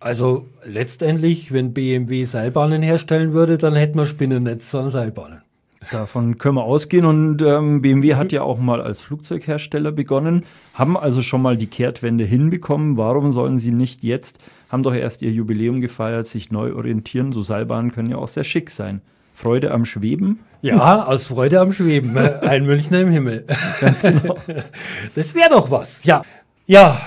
[0.00, 5.42] Also letztendlich, wenn BMW Seilbahnen herstellen würde, dann hätten wir Spinnennetz an Seilbahnen.
[5.90, 10.96] Davon können wir ausgehen und ähm, BMW hat ja auch mal als Flugzeughersteller begonnen, haben
[10.96, 12.96] also schon mal die Kehrtwende hinbekommen.
[12.96, 17.32] Warum sollen sie nicht jetzt, haben doch erst ihr Jubiläum gefeiert, sich neu orientieren?
[17.32, 19.02] So Seilbahnen können ja auch sehr schick sein.
[19.34, 20.40] Freude am Schweben?
[20.62, 22.16] Ja, aus Freude am Schweben.
[22.40, 23.46] Ein Münchner im Himmel.
[23.80, 24.36] Ganz genau.
[25.14, 26.04] Das wäre doch was.
[26.04, 26.22] Ja.
[26.66, 27.00] Ja,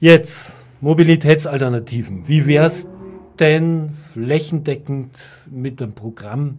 [0.00, 2.26] jetzt Mobilitätsalternativen.
[2.26, 2.88] Wie wäre es
[3.38, 6.58] denn flächendeckend mit dem Programm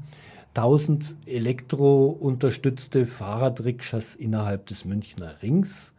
[0.54, 5.94] 1000 elektrounterstützte Fahrradrikschas innerhalb des Münchner Rings,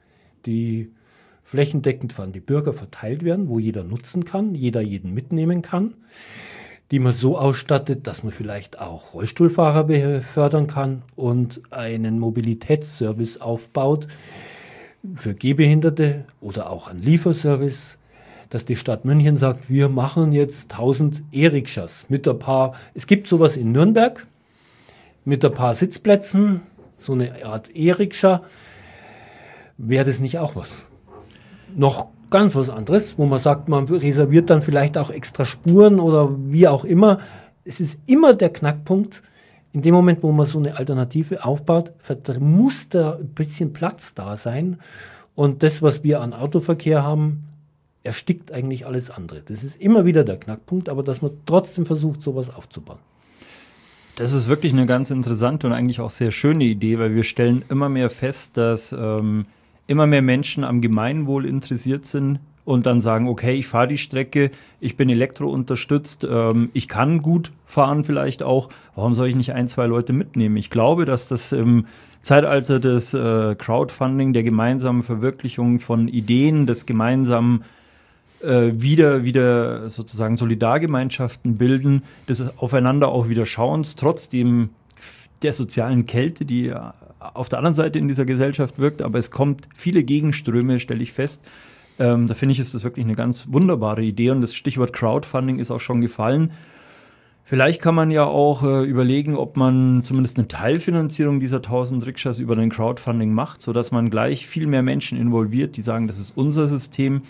[0.46, 0.90] die
[1.42, 5.92] flächendeckend an die Bürger verteilt werden, wo jeder nutzen kann, jeder jeden mitnehmen kann,
[6.92, 14.08] die man so ausstattet, dass man vielleicht auch Rollstuhlfahrer befördern kann und einen Mobilitätsservice aufbaut
[15.14, 17.98] für Gehbehinderte oder auch einen Lieferservice
[18.54, 23.26] dass die Stadt München sagt, wir machen jetzt 1000 E-Rikschas mit ein paar, es gibt
[23.26, 24.28] sowas in Nürnberg,
[25.24, 26.60] mit ein paar Sitzplätzen,
[26.96, 28.42] so eine Art E-Rikscha.
[29.76, 30.86] wäre das nicht auch was?
[31.74, 36.30] Noch ganz was anderes, wo man sagt, man reserviert dann vielleicht auch extra Spuren oder
[36.46, 37.18] wie auch immer.
[37.64, 39.24] Es ist immer der Knackpunkt,
[39.72, 41.92] in dem Moment, wo man so eine Alternative aufbaut,
[42.38, 44.78] muss da ein bisschen Platz da sein.
[45.34, 47.48] Und das, was wir an Autoverkehr haben,
[48.04, 49.42] erstickt eigentlich alles andere.
[49.42, 52.98] Das ist immer wieder der Knackpunkt, aber dass man trotzdem versucht, sowas aufzubauen.
[54.16, 57.64] Das ist wirklich eine ganz interessante und eigentlich auch sehr schöne Idee, weil wir stellen
[57.68, 59.46] immer mehr fest, dass ähm,
[59.88, 64.50] immer mehr Menschen am Gemeinwohl interessiert sind, und dann sagen, okay, ich fahre die Strecke,
[64.80, 69.68] ich bin elektrounterstützt, ähm, ich kann gut fahren vielleicht auch, warum soll ich nicht ein,
[69.68, 70.56] zwei Leute mitnehmen?
[70.56, 71.86] Ich glaube, dass das im
[72.22, 77.64] Zeitalter des äh, Crowdfunding, der gemeinsamen Verwirklichung von Ideen, des gemeinsamen
[78.44, 84.70] äh, wieder, wieder sozusagen Solidargemeinschaften bilden, des Aufeinander auch wieder Schauens, trotzdem
[85.42, 86.72] der sozialen Kälte, die
[87.18, 91.12] auf der anderen Seite in dieser Gesellschaft wirkt, aber es kommt viele Gegenströme, stelle ich
[91.12, 91.42] fest.
[91.98, 95.58] Ähm, da finde ich, ist das wirklich eine ganz wunderbare Idee und das Stichwort Crowdfunding
[95.58, 96.50] ist auch schon gefallen.
[97.46, 102.38] Vielleicht kann man ja auch äh, überlegen, ob man zumindest eine Teilfinanzierung dieser 1000 Rikschas
[102.38, 106.36] über den Crowdfunding macht, sodass man gleich viel mehr Menschen involviert, die sagen, das ist
[106.36, 107.20] unser System.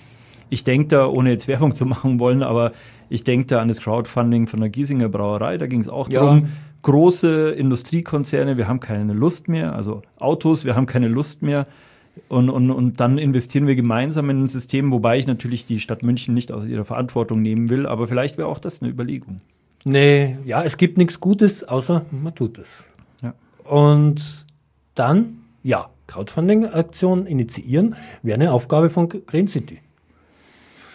[0.51, 2.73] Ich denke da, ohne jetzt Werbung zu machen wollen, aber
[3.09, 5.59] ich denke da an das Crowdfunding von der Giesinger Brauerei.
[5.59, 6.21] Da ging es auch ja.
[6.21, 6.49] darum,
[6.83, 11.67] große Industriekonzerne, wir haben keine Lust mehr, also Autos, wir haben keine Lust mehr
[12.29, 16.03] und, und, und dann investieren wir gemeinsam in ein System, wobei ich natürlich die Stadt
[16.03, 19.41] München nicht aus ihrer Verantwortung nehmen will, aber vielleicht wäre auch das eine Überlegung.
[19.85, 22.89] Nee, ja, es gibt nichts Gutes, außer man tut es.
[23.23, 23.35] Ja.
[23.65, 24.45] Und
[24.95, 29.79] dann, ja, Crowdfunding-Aktionen initiieren wäre eine Aufgabe von Green City.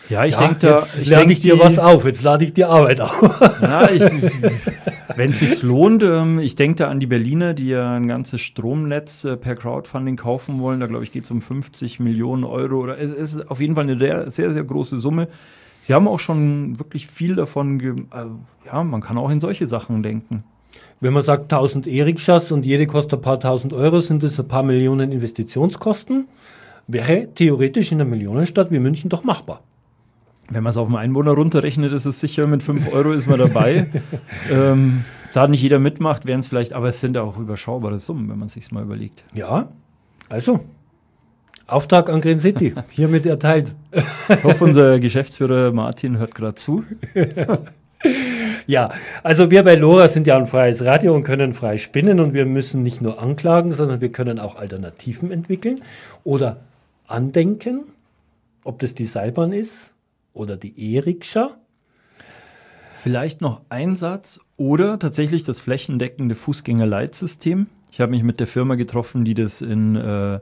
[0.10, 0.76] Ja, ich ja, denke da.
[0.76, 3.22] Jetzt ich lade ich dir was auf, jetzt lade ich dir Arbeit auf.
[3.62, 3.90] Ja,
[5.16, 8.42] wenn es sich lohnt, ähm, ich denke da an die Berliner, die ja ein ganzes
[8.42, 10.80] Stromnetz äh, per Crowdfunding kaufen wollen.
[10.80, 12.78] Da glaube ich, geht es um 50 Millionen Euro.
[12.78, 15.28] Oder es ist auf jeden Fall eine sehr, sehr, sehr große Summe.
[15.82, 17.80] Sie haben auch schon wirklich viel davon.
[17.80, 20.44] Äh, ja, man kann auch in solche Sachen denken.
[21.02, 24.48] Wenn man sagt 1000 E-Rikschas und jede kostet ein paar tausend Euro, sind das ein
[24.48, 26.28] paar Millionen Investitionskosten.
[26.88, 29.62] Wäre theoretisch in einer Millionenstadt wie München doch machbar.
[30.52, 33.38] Wenn man es auf den Einwohner runterrechnet, ist es sicher, mit 5 Euro ist man
[33.38, 33.88] dabei.
[34.52, 38.40] ähm, da nicht jeder mitmacht, wären es vielleicht, aber es sind auch überschaubare Summen, wenn
[38.40, 39.24] man es sich mal überlegt.
[39.34, 39.70] Ja,
[40.28, 40.62] also
[41.68, 43.76] Auftrag an Green City, hiermit erteilt.
[44.28, 46.84] Ich hoffe, unser Geschäftsführer Martin hört gerade zu.
[48.66, 48.90] ja,
[49.22, 52.48] also wir bei LoRa sind ja ein freies Radio und können frei spinnen und wir
[52.48, 55.82] müssen nicht nur anklagen, sondern wir können auch Alternativen entwickeln
[56.24, 56.62] oder
[57.06, 57.84] andenken,
[58.64, 59.94] ob das die Seilbahn ist
[60.40, 61.58] oder die E-Rikscha.
[62.92, 67.68] Vielleicht noch ein Satz oder tatsächlich das flächendeckende Fußgängerleitsystem.
[67.92, 70.40] Ich habe mich mit der Firma getroffen, die das in äh,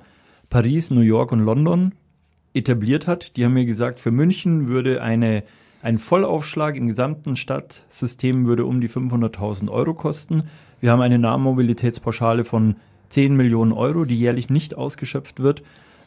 [0.50, 1.94] Paris, New York und London
[2.54, 3.36] etabliert hat.
[3.38, 5.44] Die haben mir gesagt, für München würde eine,
[5.82, 10.44] ein Vollaufschlag im gesamten Stadtsystem würde um die 500.000 Euro kosten.
[10.80, 12.76] Wir haben eine Nahmobilitätspauschale von
[13.10, 15.64] 10 Millionen Euro, die jährlich nicht ausgeschöpft wird.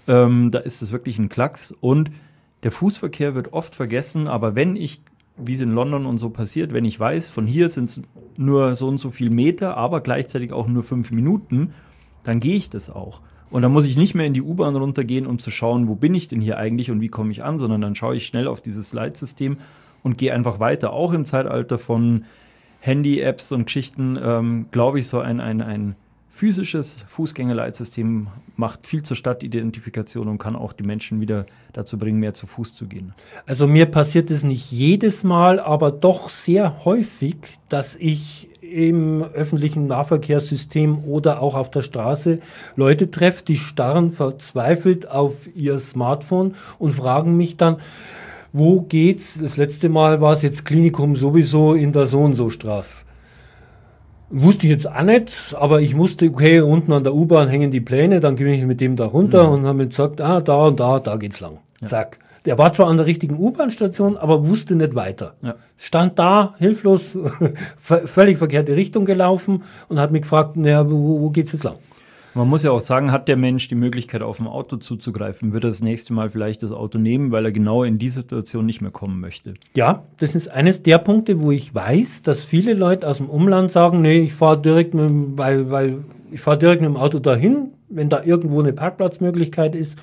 [0.08, 2.10] Ähm, da ist es wirklich ein Klacks und
[2.62, 5.02] der Fußverkehr wird oft vergessen, aber wenn ich,
[5.36, 8.02] wie es in London und so passiert, wenn ich weiß, von hier sind es
[8.36, 11.72] nur so und so viel Meter, aber gleichzeitig auch nur fünf Minuten,
[12.24, 13.20] dann gehe ich das auch.
[13.50, 16.14] Und dann muss ich nicht mehr in die U-Bahn runtergehen, um zu schauen, wo bin
[16.14, 18.60] ich denn hier eigentlich und wie komme ich an, sondern dann schaue ich schnell auf
[18.60, 19.56] dieses Leitsystem
[20.02, 20.92] und gehe einfach weiter.
[20.92, 22.24] Auch im Zeitalter von
[22.80, 25.96] Handy-Apps und Geschichten, ähm, glaube ich, so ein, ein, ein
[26.30, 32.34] physisches Fußgängerleitsystem macht viel zur Stadtidentifikation und kann auch die Menschen wieder dazu bringen, mehr
[32.34, 33.12] zu Fuß zu gehen.
[33.46, 37.36] Also mir passiert es nicht jedes Mal, aber doch sehr häufig,
[37.68, 42.38] dass ich im öffentlichen Nahverkehrssystem oder auch auf der Straße
[42.76, 47.78] Leute treffe, die starren verzweifelt auf ihr Smartphone und fragen mich dann,
[48.52, 49.38] wo geht's?
[49.40, 53.04] Das letzte Mal war es jetzt Klinikum sowieso in der so und so Straße.
[54.32, 57.80] Wusste ich jetzt auch nicht, aber ich wusste, okay, unten an der U-Bahn hängen die
[57.80, 59.54] Pläne, dann gehe ich mit dem da runter mhm.
[59.54, 61.58] und habe mir gesagt, ah, da und da, da geht's lang.
[61.80, 61.88] Ja.
[61.88, 62.18] Zack.
[62.44, 65.34] Der war zwar an der richtigen U-Bahn-Station, aber wusste nicht weiter.
[65.42, 65.56] Ja.
[65.76, 67.18] Stand da, hilflos,
[67.76, 71.76] völlig verkehrte Richtung gelaufen und hat mich gefragt, naja, wo, wo geht's jetzt lang?
[72.34, 75.64] Man muss ja auch sagen, hat der Mensch die Möglichkeit, auf ein Auto zuzugreifen, wird
[75.64, 78.80] er das nächste Mal vielleicht das Auto nehmen, weil er genau in die Situation nicht
[78.80, 79.54] mehr kommen möchte.
[79.74, 83.72] Ja, das ist eines der Punkte, wo ich weiß, dass viele Leute aus dem Umland
[83.72, 87.72] sagen, nee, ich fahre direkt mit, weil, weil ich fahre direkt mit dem Auto dahin,
[87.88, 89.98] wenn da irgendwo eine Parkplatzmöglichkeit ist.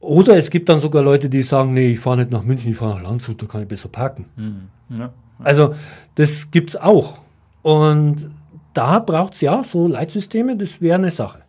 [0.00, 2.78] Oder es gibt dann sogar Leute, die sagen, nee, ich fahre nicht nach München, ich
[2.78, 4.24] fahre nach Landshut, da kann ich besser parken.
[4.36, 4.98] Mhm.
[4.98, 5.12] Ja.
[5.38, 5.74] Also
[6.14, 7.20] das gibt es auch.
[7.62, 8.30] Und
[8.78, 11.42] da braucht es ja so Leitsysteme, das wäre eine Sache.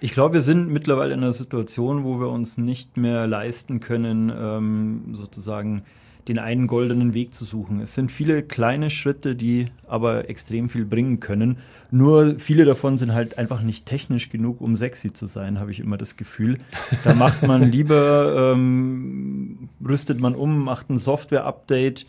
[0.00, 4.30] Ich glaube, wir sind mittlerweile in einer Situation, wo wir uns nicht mehr leisten können,
[4.38, 5.84] ähm, sozusagen
[6.28, 7.80] den einen goldenen Weg zu suchen.
[7.80, 11.56] Es sind viele kleine Schritte, die aber extrem viel bringen können.
[11.90, 15.80] Nur viele davon sind halt einfach nicht technisch genug, um sexy zu sein, habe ich
[15.80, 16.58] immer das Gefühl.
[17.04, 22.04] Da macht man lieber, ähm, rüstet man um, macht ein Software-Update.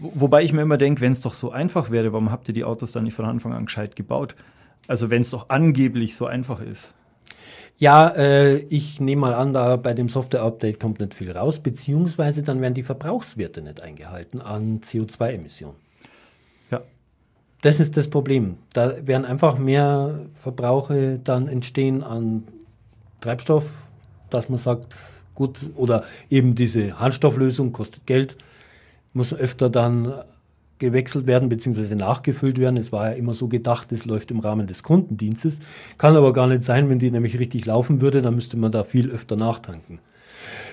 [0.00, 2.64] Wobei ich mir immer denke, wenn es doch so einfach wäre, warum habt ihr die
[2.64, 4.36] Autos dann nicht von Anfang an gescheit gebaut?
[4.86, 6.94] Also wenn es doch angeblich so einfach ist.
[7.78, 12.42] Ja, äh, ich nehme mal an, da bei dem Software-Update kommt nicht viel raus, beziehungsweise
[12.42, 15.76] dann werden die Verbrauchswerte nicht eingehalten an CO2-Emissionen.
[16.72, 16.82] Ja.
[17.62, 18.56] Das ist das Problem.
[18.72, 22.48] Da werden einfach mehr Verbrauche dann entstehen an
[23.20, 23.86] Treibstoff,
[24.28, 24.96] dass man sagt,
[25.34, 28.36] gut, oder eben diese Handstofflösung kostet Geld,
[29.12, 30.12] muss öfter dann
[30.78, 31.94] gewechselt werden bzw.
[31.94, 32.76] nachgefüllt werden.
[32.76, 35.60] Es war ja immer so gedacht, es läuft im Rahmen des Kundendienstes.
[35.98, 38.84] Kann aber gar nicht sein, wenn die nämlich richtig laufen würde, dann müsste man da
[38.84, 40.00] viel öfter nachtanken.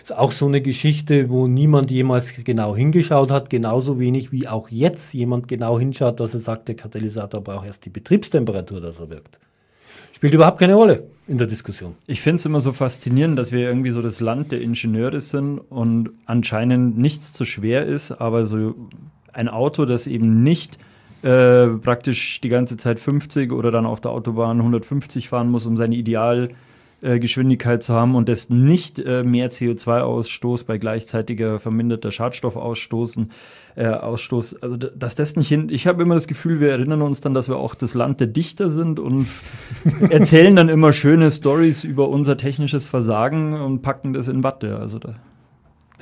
[0.04, 4.70] Ist auch so eine Geschichte, wo niemand jemals genau hingeschaut hat, genauso wenig wie auch
[4.70, 9.10] jetzt jemand genau hinschaut, dass er sagt, der Katalysator braucht erst die Betriebstemperatur, dass er
[9.10, 9.40] wirkt.
[10.14, 11.96] Spielt überhaupt keine Rolle in der Diskussion.
[12.08, 15.60] Ich finde es immer so faszinierend, dass wir irgendwie so das Land der Ingenieure sind
[15.60, 18.76] und anscheinend nichts zu schwer ist, aber so
[19.34, 20.78] ein Auto, das eben nicht
[21.24, 25.78] äh, praktisch die ganze Zeit 50 oder dann auf der Autobahn 150 fahren muss, um
[25.78, 26.65] seine Idealgeschwindigkeit
[27.06, 33.32] äh, zu haben und das nicht äh, mehr CO2-Ausstoß bei gleichzeitiger verminderter Schadstoffausstoßen
[33.76, 35.70] äh, Ausstoß, also dass das nicht hin.
[35.70, 38.28] Ich habe immer das Gefühl, wir erinnern uns dann, dass wir auch das Land der
[38.28, 39.28] Dichter sind und
[40.10, 44.78] erzählen dann immer schöne Stories über unser technisches Versagen und packen das in Watte.
[44.78, 45.16] Also da,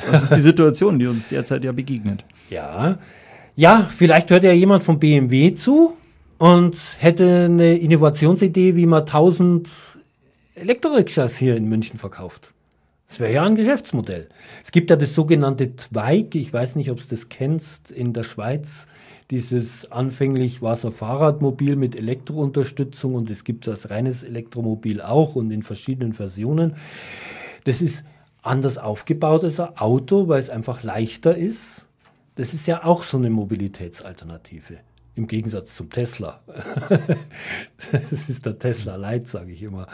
[0.09, 2.23] das ist die Situation, die uns derzeit ja begegnet.
[2.49, 2.97] Ja,
[3.55, 5.97] ja, vielleicht hört ja jemand vom BMW zu
[6.39, 9.69] und hätte eine Innovationsidee, wie man 1000
[10.55, 12.53] Elektrorikschas hier in München verkauft.
[13.07, 14.29] Das wäre ja ein Geschäftsmodell.
[14.63, 18.23] Es gibt ja das sogenannte Zweig, ich weiß nicht, ob du das kennst, in der
[18.23, 18.87] Schweiz.
[19.29, 25.35] Dieses anfänglich war es ein Fahrradmobil mit Elektrounterstützung und es gibt das reines Elektromobil auch
[25.35, 26.75] und in verschiedenen Versionen.
[27.65, 28.05] Das ist
[28.41, 31.89] anders aufgebaut als ein Auto, weil es einfach leichter ist
[32.35, 34.79] das ist ja auch so eine Mobilitätsalternative.
[35.15, 36.41] Im Gegensatz zum Tesla.
[37.91, 39.87] das ist der Tesla Light, sage ich immer.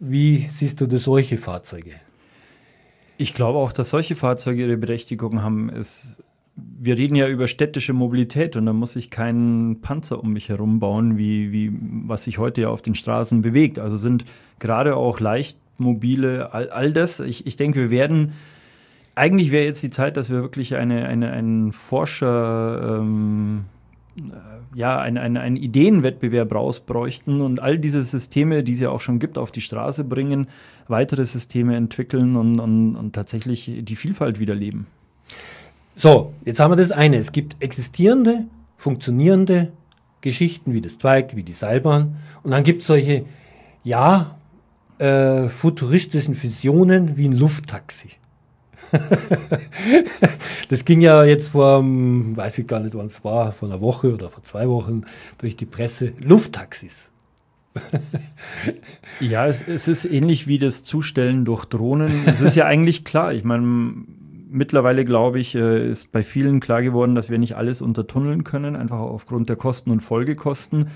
[0.00, 1.92] Wie siehst du das solche Fahrzeuge?
[3.16, 5.68] Ich glaube auch, dass solche Fahrzeuge ihre Berechtigung haben.
[5.68, 6.22] Es,
[6.56, 10.80] wir reden ja über städtische Mobilität und da muss ich keinen Panzer um mich herum
[10.80, 11.72] bauen, wie, wie
[12.06, 13.78] was sich heute ja auf den Straßen bewegt.
[13.78, 14.24] Also sind
[14.58, 17.20] gerade auch leichtmobile, all, all das.
[17.20, 18.32] Ich, ich denke, wir werden
[19.14, 23.73] eigentlich wäre jetzt die Zeit, dass wir wirklich eine, eine, einen Forscher, ähm, äh,
[24.74, 29.38] ja, einen, einen Ideenwettbewerb rausbräuchten und all diese Systeme, die es ja auch schon gibt,
[29.38, 30.48] auf die Straße bringen,
[30.88, 34.86] weitere Systeme entwickeln und, und, und tatsächlich die Vielfalt wiederleben.
[35.96, 37.16] So, jetzt haben wir das eine.
[37.16, 38.46] Es gibt existierende,
[38.76, 39.72] funktionierende
[40.20, 42.16] Geschichten wie das Zweig, wie die Seilbahn.
[42.42, 43.24] Und dann gibt es solche,
[43.84, 44.36] ja,
[44.98, 48.10] äh, futuristischen Visionen wie ein Lufttaxi.
[50.68, 54.12] das ging ja jetzt vor, weiß ich gar nicht, wann es war, vor einer Woche
[54.14, 55.02] oder vor zwei Wochen
[55.38, 56.12] durch die Presse.
[56.20, 57.12] Lufttaxis.
[59.20, 62.12] ja, es, es, ist ähnlich wie das Zustellen durch Drohnen.
[62.26, 63.32] Es ist ja eigentlich klar.
[63.32, 63.64] Ich meine,
[64.48, 68.76] mittlerweile glaube ich, äh, ist bei vielen klar geworden, dass wir nicht alles untertunneln können,
[68.76, 70.88] einfach aufgrund der Kosten und Folgekosten.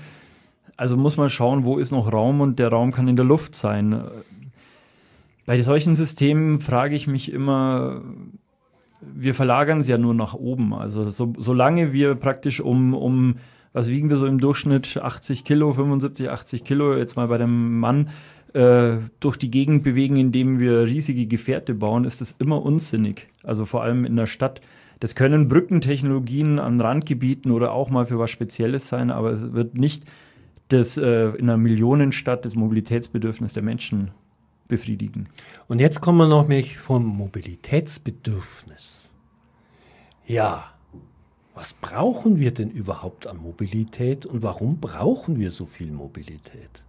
[0.77, 3.53] Also muss man schauen, wo ist noch Raum und der Raum kann in der Luft
[3.53, 4.01] sein.
[5.49, 8.03] Bei solchen Systemen frage ich mich immer,
[9.01, 10.75] wir verlagern es ja nur nach oben.
[10.75, 13.37] Also so, solange wir praktisch um, um,
[13.73, 17.79] was wiegen wir so im Durchschnitt, 80 Kilo, 75, 80 Kilo, jetzt mal bei dem
[17.79, 18.09] Mann,
[18.53, 23.27] äh, durch die Gegend bewegen, indem wir riesige Gefährte bauen, ist das immer unsinnig.
[23.41, 24.61] Also vor allem in der Stadt.
[24.99, 29.79] Das können Brückentechnologien an Randgebieten oder auch mal für was Spezielles sein, aber es wird
[29.79, 30.03] nicht
[30.67, 34.11] das, äh, in einer Millionenstadt das Mobilitätsbedürfnis der Menschen
[34.69, 35.27] befriedigen.
[35.67, 39.11] Und jetzt kommen wir noch mich vom Mobilitätsbedürfnis.
[40.25, 40.71] Ja,
[41.53, 46.85] was brauchen wir denn überhaupt an Mobilität und warum brauchen wir so viel Mobilität?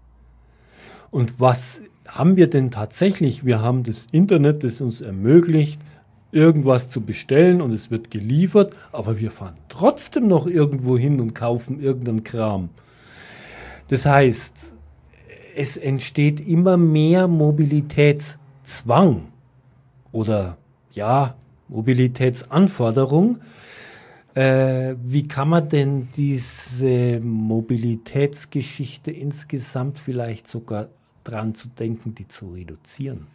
[1.10, 3.44] Und was haben wir denn tatsächlich?
[3.44, 5.80] Wir haben das Internet, das uns ermöglicht,
[6.30, 11.34] irgendwas zu bestellen und es wird geliefert, aber wir fahren trotzdem noch irgendwo hin und
[11.34, 12.70] kaufen irgendeinen Kram.
[13.88, 14.74] Das heißt,
[15.54, 19.28] es entsteht immer mehr Mobilitätszwang
[20.12, 20.56] oder
[20.92, 21.36] ja,
[21.68, 23.38] Mobilitätsanforderung.
[24.34, 30.88] Äh, wie kann man denn diese Mobilitätsgeschichte insgesamt vielleicht sogar
[31.24, 33.26] dran zu denken, die zu reduzieren.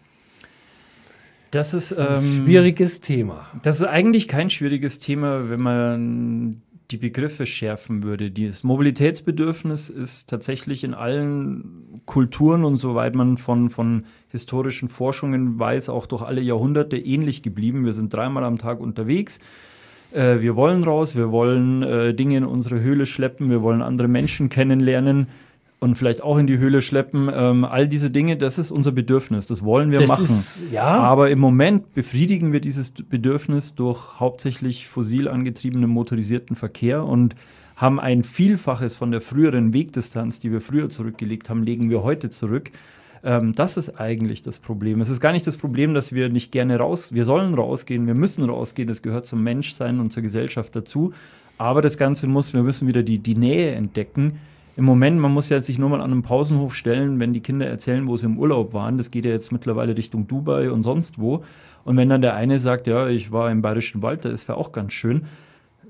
[1.51, 3.45] Das ist, ein ähm, schwieriges Thema.
[3.63, 6.61] Das ist eigentlich kein schwieriges Thema, wenn man
[6.91, 8.31] die Begriffe schärfen würde.
[8.31, 15.89] Das Mobilitätsbedürfnis ist tatsächlich in allen Kulturen und soweit man von, von historischen Forschungen weiß,
[15.89, 17.85] auch durch alle Jahrhunderte ähnlich geblieben.
[17.85, 19.39] Wir sind dreimal am Tag unterwegs.
[20.13, 24.07] Äh, wir wollen raus, wir wollen äh, Dinge in unsere Höhle schleppen, wir wollen andere
[24.07, 25.27] Menschen kennenlernen
[25.79, 27.29] und vielleicht auch in die Höhle schleppen.
[27.33, 30.23] Ähm, all diese Dinge, das ist unser Bedürfnis, das wollen wir Das machen.
[30.23, 30.83] ist- ja.
[30.85, 37.35] Aber im Moment befriedigen wir dieses Bedürfnis durch hauptsächlich fossil angetriebenen motorisierten Verkehr und
[37.75, 42.29] haben ein Vielfaches von der früheren Wegdistanz, die wir früher zurückgelegt haben, legen wir heute
[42.29, 42.71] zurück.
[43.23, 45.01] Ähm, das ist eigentlich das Problem.
[45.01, 48.13] Es ist gar nicht das Problem, dass wir nicht gerne raus, wir sollen rausgehen, wir
[48.15, 51.11] müssen rausgehen, das gehört zum Menschsein und zur Gesellschaft dazu.
[51.57, 54.39] Aber das Ganze muss, wir müssen wieder die, die Nähe entdecken.
[54.77, 57.65] Im Moment, man muss ja sich nur mal an einen Pausenhof stellen, wenn die Kinder
[57.65, 58.97] erzählen, wo sie im Urlaub waren.
[58.97, 61.43] Das geht ja jetzt mittlerweile Richtung Dubai und sonst wo.
[61.85, 64.55] Und wenn dann der eine sagt, ja, ich war im Bayerischen Wald, da ist ja
[64.55, 65.23] auch ganz schön,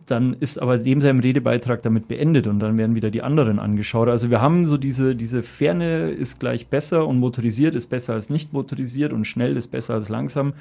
[0.05, 4.07] dann ist aber dem sein Redebeitrag damit beendet und dann werden wieder die anderen angeschaut.
[4.07, 8.29] Also wir haben so diese, diese Ferne ist gleich besser und motorisiert ist besser als
[8.29, 10.53] nicht motorisiert und schnell ist besser als langsam.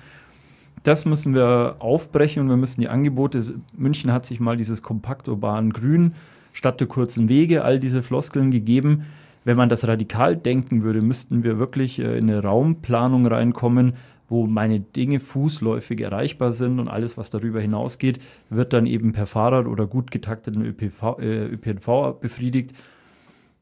[0.83, 3.55] Das müssen wir aufbrechen und wir müssen die Angebote.
[3.77, 6.15] München hat sich mal dieses kompakt urban Grün
[6.55, 9.05] statt der kurzen Wege, all diese Floskeln gegeben.
[9.45, 13.95] Wenn man das radikal denken würde, müssten wir wirklich äh, in eine Raumplanung reinkommen,
[14.31, 19.27] wo meine Dinge fußläufig erreichbar sind und alles, was darüber hinausgeht, wird dann eben per
[19.27, 22.73] Fahrrad oder gut getakteten ÖPV, äh, ÖPNV befriedigt.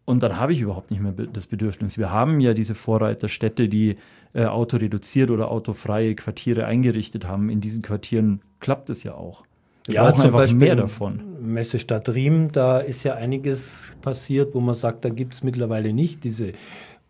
[0.04, 1.96] Und dann habe ich überhaupt nicht mehr das Bedürfnis.
[1.96, 3.96] Wir haben ja diese Vorreiterstädte, die
[4.34, 7.48] äh, autoreduziert oder autofreie Quartiere eingerichtet haben.
[7.48, 9.44] In diesen Quartieren klappt es ja auch.
[9.86, 11.20] Wir brauchen einfach mehr davon.
[11.42, 16.22] Messestadt Riem, da ist ja einiges passiert, wo man sagt, da gibt es mittlerweile nicht
[16.24, 16.52] diese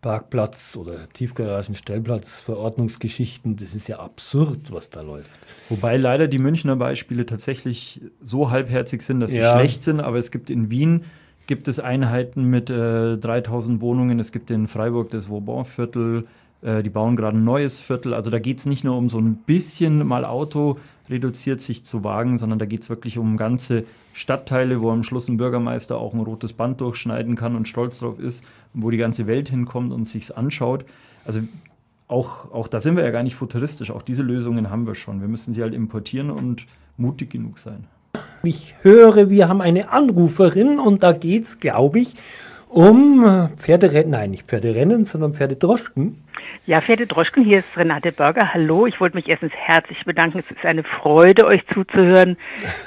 [0.01, 3.55] Parkplatz- oder Tiefgaragen-Stellplatz-Verordnungsgeschichten.
[3.55, 5.29] Das ist ja absurd, was da läuft.
[5.69, 9.57] Wobei leider die Münchner Beispiele tatsächlich so halbherzig sind, dass sie Ja.
[9.57, 9.99] schlecht sind.
[9.99, 11.03] Aber es gibt in Wien
[11.47, 14.19] gibt es Einheiten mit äh, 3000 Wohnungen.
[14.19, 16.25] Es gibt in Freiburg das Vauban-Viertel.
[16.61, 18.13] Äh, die bauen gerade ein neues Viertel.
[18.13, 20.77] Also da geht es nicht nur um so ein bisschen mal Auto
[21.09, 25.27] reduziert sich zu wagen, sondern da geht es wirklich um ganze Stadtteile, wo am Schluss
[25.27, 29.27] ein Bürgermeister auch ein rotes Band durchschneiden kann und stolz drauf ist, wo die ganze
[29.27, 30.85] Welt hinkommt und sich's anschaut.
[31.25, 31.41] Also
[32.07, 33.91] auch, auch da sind wir ja gar nicht futuristisch.
[33.91, 35.21] Auch diese Lösungen haben wir schon.
[35.21, 36.65] Wir müssen sie halt importieren und
[36.97, 37.85] mutig genug sein.
[38.43, 42.13] Ich höre, wir haben eine Anruferin und da geht es, glaube ich,
[42.69, 46.17] um Pferderennen, nein, nicht Pferderennen, sondern Pferdedroschken.
[46.65, 48.53] Ja, Pferde Droschken, hier ist Renate Berger.
[48.53, 50.39] Hallo, ich wollte mich erstens herzlich bedanken.
[50.39, 52.37] Es ist eine Freude, euch zuzuhören.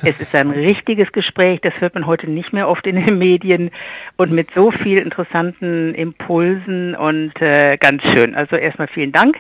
[0.03, 3.71] Es ist ein richtiges Gespräch, das hört man heute nicht mehr oft in den Medien
[4.17, 8.35] und mit so viel interessanten Impulsen und äh, ganz schön.
[8.35, 9.39] Also erstmal vielen Dank.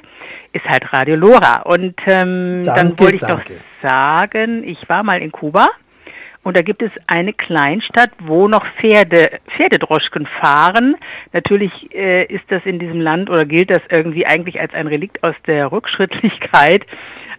[0.53, 1.63] Ist halt Radio Lora.
[1.63, 3.55] Und ähm, dann Danke, wollte ich danke.
[3.55, 5.69] doch sagen, ich war mal in Kuba.
[6.47, 10.95] Und da gibt es eine Kleinstadt, wo noch Pferde, Pferdedroschken fahren.
[11.33, 15.25] Natürlich äh, ist das in diesem Land oder gilt das irgendwie eigentlich als ein Relikt
[15.25, 16.87] aus der Rückschrittlichkeit.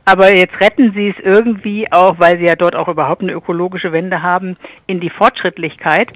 [0.03, 3.93] Aber jetzt retten sie es irgendwie auch, weil sie ja dort auch überhaupt eine ökologische
[3.93, 6.09] Wende haben, in die Fortschrittlichkeit.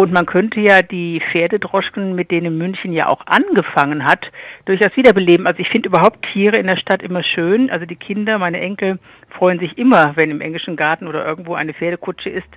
[0.00, 4.32] Und man könnte ja die Pferdedroschken, mit denen München ja auch angefangen hat,
[4.64, 5.46] durchaus wiederbeleben.
[5.46, 7.68] Also ich finde überhaupt Tiere in der Stadt immer schön.
[7.68, 8.98] Also die Kinder, meine Enkel
[9.28, 12.48] freuen sich immer, wenn im englischen Garten oder irgendwo eine Pferdekutsche ist.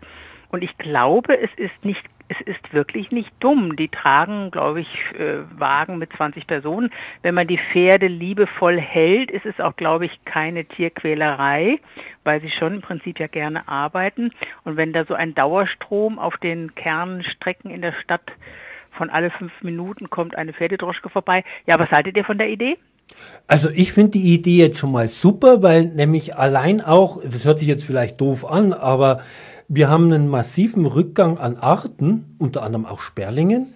[0.52, 3.76] Und ich glaube, es ist nicht, es ist wirklich nicht dumm.
[3.76, 6.90] Die tragen, glaube ich, äh, Wagen mit 20 Personen.
[7.22, 11.80] Wenn man die Pferde liebevoll hält, ist es auch, glaube ich, keine Tierquälerei,
[12.24, 14.32] weil sie schon im Prinzip ja gerne arbeiten.
[14.64, 18.32] Und wenn da so ein Dauerstrom auf den Kernstrecken in der Stadt
[18.92, 21.44] von alle fünf Minuten kommt eine Pferdedroschke vorbei.
[21.66, 22.78] Ja, was haltet ihr von der Idee?
[23.48, 27.60] Also ich finde die Idee jetzt schon mal super, weil nämlich allein auch, das hört
[27.60, 29.20] sich jetzt vielleicht doof an, aber
[29.68, 33.74] wir haben einen massiven Rückgang an Arten, unter anderem auch Sperlingen.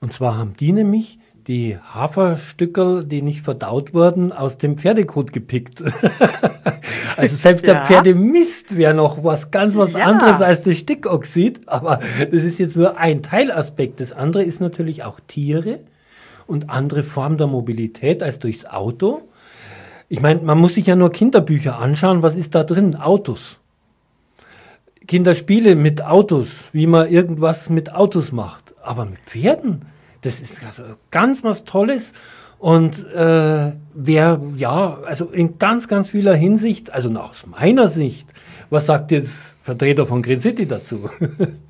[0.00, 5.82] Und zwar haben die nämlich die Haferstückel, die nicht verdaut wurden, aus dem Pferdekot gepickt.
[7.16, 7.84] also selbst der Ja.
[7.84, 10.04] Pferdemist wäre noch was ganz was Ja.
[10.04, 14.00] anderes als das Stickoxid, aber das ist jetzt nur ein Teilaspekt.
[14.00, 15.80] Das andere ist natürlich auch Tiere
[16.46, 19.22] und andere Form der Mobilität als durchs Auto.
[20.08, 22.22] Ich meine, man muss sich ja nur Kinderbücher anschauen.
[22.22, 22.94] Was ist da drin?
[22.94, 23.60] Autos.
[25.06, 28.74] Kinderspiele mit Autos, wie man irgendwas mit Autos macht.
[28.82, 29.80] Aber mit Pferden,
[30.22, 32.12] das ist also ganz was Tolles.
[32.58, 38.32] Und äh, wer, ja, also in ganz, ganz vieler Hinsicht, also aus meiner Sicht,
[38.70, 41.08] was sagt jetzt Vertreter von Green City dazu?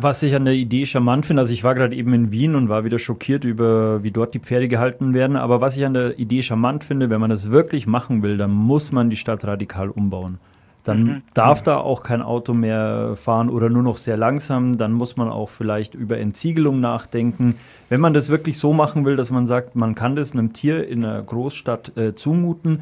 [0.00, 2.68] Was ich an der Idee charmant finde, also ich war gerade eben in Wien und
[2.68, 5.36] war wieder schockiert über, wie dort die Pferde gehalten werden.
[5.36, 8.50] Aber was ich an der Idee charmant finde, wenn man das wirklich machen will, dann
[8.50, 10.38] muss man die Stadt radikal umbauen.
[10.84, 11.22] Dann mhm.
[11.32, 14.76] darf da auch kein Auto mehr fahren oder nur noch sehr langsam.
[14.76, 17.56] Dann muss man auch vielleicht über Entsiegelung nachdenken.
[17.88, 20.86] Wenn man das wirklich so machen will, dass man sagt, man kann das einem Tier
[20.86, 22.80] in einer Großstadt äh, zumuten,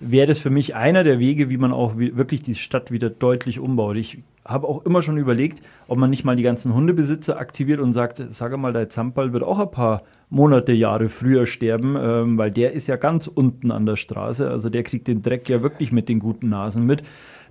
[0.00, 3.58] wäre das für mich einer der Wege, wie man auch wirklich die Stadt wieder deutlich
[3.58, 3.96] umbaut.
[3.96, 7.92] Ich habe auch immer schon überlegt, ob man nicht mal die ganzen Hundebesitzer aktiviert und
[7.92, 12.50] sagt, sag mal, der Zampal wird auch ein paar Monate, Jahre früher sterben, ähm, weil
[12.50, 14.50] der ist ja ganz unten an der Straße.
[14.50, 17.02] Also der kriegt den Dreck ja wirklich mit den guten Nasen mit.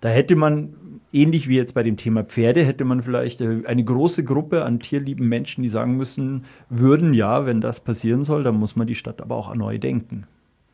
[0.02, 0.76] Da hätte man,
[1.12, 4.80] ähnlich wie jetzt bei dem Thema Pferde, hätte man vielleicht äh, eine große Gruppe an
[4.80, 8.96] tierlieben Menschen, die sagen müssen, würden, ja, wenn das passieren soll, dann muss man die
[8.96, 10.28] Stadt aber auch neu denken.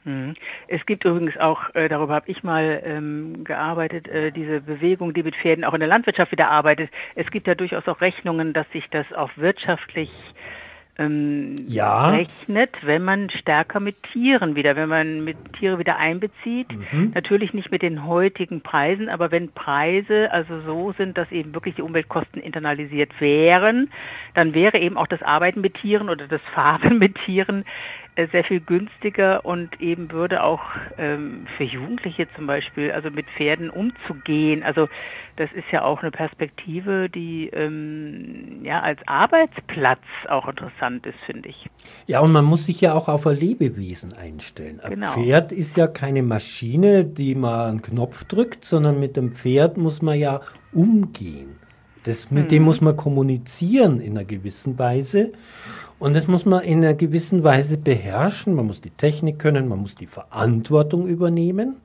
[0.03, 0.35] Mhm.
[0.67, 5.23] Es gibt übrigens auch, äh, darüber habe ich mal ähm, gearbeitet, äh, diese Bewegung, die
[5.23, 6.89] mit Pferden auch in der Landwirtschaft wieder arbeitet.
[7.15, 10.09] Es gibt ja durchaus auch Rechnungen, dass sich das auch wirtschaftlich
[11.01, 12.09] ähm, ja.
[12.09, 16.67] rechnet, wenn man stärker mit Tieren wieder, wenn man mit Tiere wieder einbezieht.
[16.71, 17.11] Mhm.
[17.13, 21.75] Natürlich nicht mit den heutigen Preisen, aber wenn Preise also so sind, dass eben wirklich
[21.75, 23.89] die Umweltkosten internalisiert wären,
[24.33, 27.65] dann wäre eben auch das Arbeiten mit Tieren oder das Fahren mit Tieren
[28.31, 30.61] sehr viel günstiger und eben würde auch
[30.97, 34.63] ähm, für Jugendliche zum Beispiel, also mit Pferden umzugehen.
[34.63, 34.89] Also
[35.37, 41.49] das ist ja auch eine Perspektive, die ähm, ja als Arbeitsplatz auch interessant ist, finde
[41.49, 41.69] ich.
[42.05, 44.81] Ja, und man muss sich ja auch auf ein Lebewesen einstellen.
[44.81, 45.11] Ein genau.
[45.13, 50.01] Pferd ist ja keine Maschine, die man einen Knopf drückt, sondern mit dem Pferd muss
[50.01, 50.41] man ja
[50.73, 51.61] umgehen.
[52.03, 52.49] Das, mit hm.
[52.49, 55.31] dem muss man kommunizieren in einer gewissen Weise.
[56.01, 58.55] Und das muss man in einer gewissen Weise beherrschen.
[58.55, 61.75] Man muss die Technik können, man muss die Verantwortung übernehmen.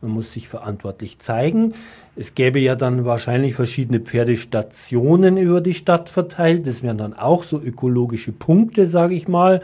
[0.00, 1.72] Man muss sich verantwortlich zeigen.
[2.16, 6.66] Es gäbe ja dann wahrscheinlich verschiedene Pferdestationen über die Stadt verteilt.
[6.66, 9.62] Das wären dann auch so ökologische Punkte, sage ich mal.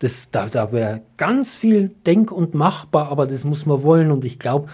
[0.00, 4.10] Das, da da wäre ganz viel denk- und machbar, aber das muss man wollen.
[4.10, 4.68] Und ich glaube,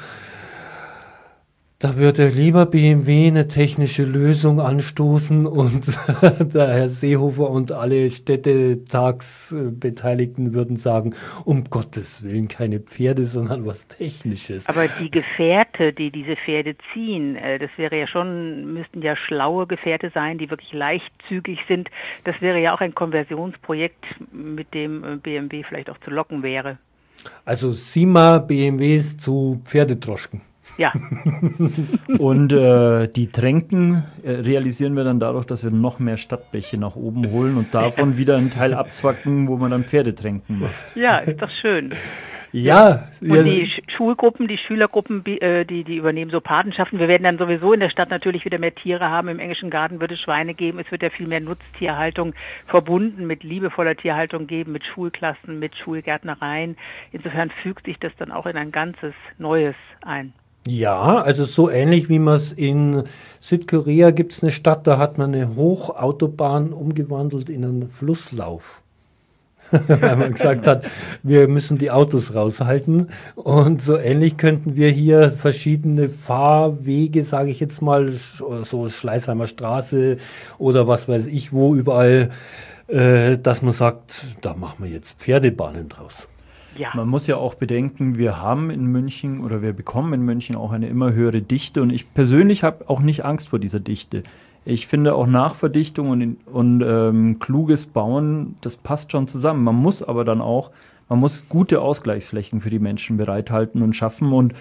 [1.80, 5.86] da würde lieber BMW eine technische Lösung anstoßen und
[6.54, 11.14] der Herr Seehofer und alle Städtetagsbeteiligten würden sagen,
[11.46, 14.68] um Gottes Willen keine Pferde, sondern was Technisches.
[14.68, 19.66] Aber die Gefährte, die diese Pferde ziehen, äh, das wäre ja schon, müssten ja schlaue
[19.66, 21.88] Gefährte sein, die wirklich leichtzügig sind.
[22.24, 26.76] Das wäre ja auch ein Konversionsprojekt, mit dem äh, BMW vielleicht auch zu locken wäre.
[27.46, 30.42] Also SIMA BMWs zu Pferdetroschken.
[30.80, 30.94] Ja.
[32.18, 36.96] und äh, die Tränken äh, realisieren wir dann dadurch, dass wir noch mehr Stadtbäche nach
[36.96, 40.72] oben holen und davon wieder einen Teil abzwacken, wo man dann Pferdetränken macht.
[40.94, 41.92] Ja, ist doch schön.
[42.52, 43.06] Ja.
[43.20, 43.42] Und ja.
[43.42, 46.98] die Schulgruppen, die Schülergruppen, äh, die, die übernehmen so Patenschaften.
[46.98, 49.28] Wir werden dann sowieso in der Stadt natürlich wieder mehr Tiere haben.
[49.28, 50.78] Im englischen Garten wird es Schweine geben.
[50.78, 52.32] Es wird ja viel mehr Nutztierhaltung
[52.66, 56.78] verbunden mit liebevoller Tierhaltung geben, mit Schulklassen, mit Schulgärtnereien.
[57.12, 60.32] Insofern fügt sich das dann auch in ein ganzes Neues ein.
[60.66, 63.04] Ja, also so ähnlich wie man es in
[63.40, 68.82] Südkorea gibt es eine Stadt, da hat man eine Hochautobahn umgewandelt in einen Flusslauf.
[69.70, 70.84] Weil man gesagt hat,
[71.22, 73.06] wir müssen die Autos raushalten.
[73.36, 80.16] Und so ähnlich könnten wir hier verschiedene Fahrwege, sage ich jetzt mal, so Schleißheimer Straße
[80.58, 82.30] oder was weiß ich wo, überall,
[82.88, 86.28] äh, dass man sagt, da machen wir jetzt Pferdebahnen draus.
[86.76, 86.90] Ja.
[86.94, 90.72] Man muss ja auch bedenken, wir haben in München oder wir bekommen in München auch
[90.72, 94.22] eine immer höhere Dichte und ich persönlich habe auch nicht Angst vor dieser Dichte.
[94.64, 99.64] Ich finde auch Nachverdichtung und, und ähm, kluges Bauen, das passt schon zusammen.
[99.64, 100.70] Man muss aber dann auch,
[101.08, 104.54] man muss gute Ausgleichsflächen für die Menschen bereithalten und schaffen und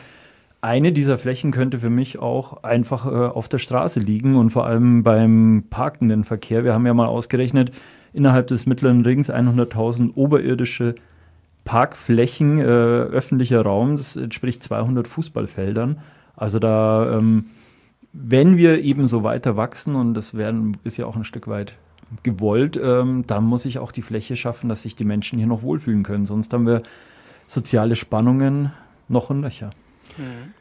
[0.62, 4.66] eine dieser Flächen könnte für mich auch einfach äh, auf der Straße liegen und vor
[4.66, 6.66] allem beim parkenden Verkehr.
[6.66, 7.72] Wir haben ja mal ausgerechnet,
[8.12, 10.96] innerhalb des mittleren Rings 100.000 oberirdische
[11.70, 16.00] Parkflächen, äh, öffentlicher Raum, das entspricht 200 Fußballfeldern.
[16.36, 17.46] Also da, ähm,
[18.12, 21.76] wenn wir eben so weiter wachsen, und das werden, ist ja auch ein Stück weit
[22.24, 25.62] gewollt, ähm, dann muss ich auch die Fläche schaffen, dass sich die Menschen hier noch
[25.62, 26.26] wohlfühlen können.
[26.26, 26.82] Sonst haben wir
[27.46, 28.72] soziale Spannungen
[29.08, 29.70] noch und nöcher.
[30.18, 30.56] Mhm.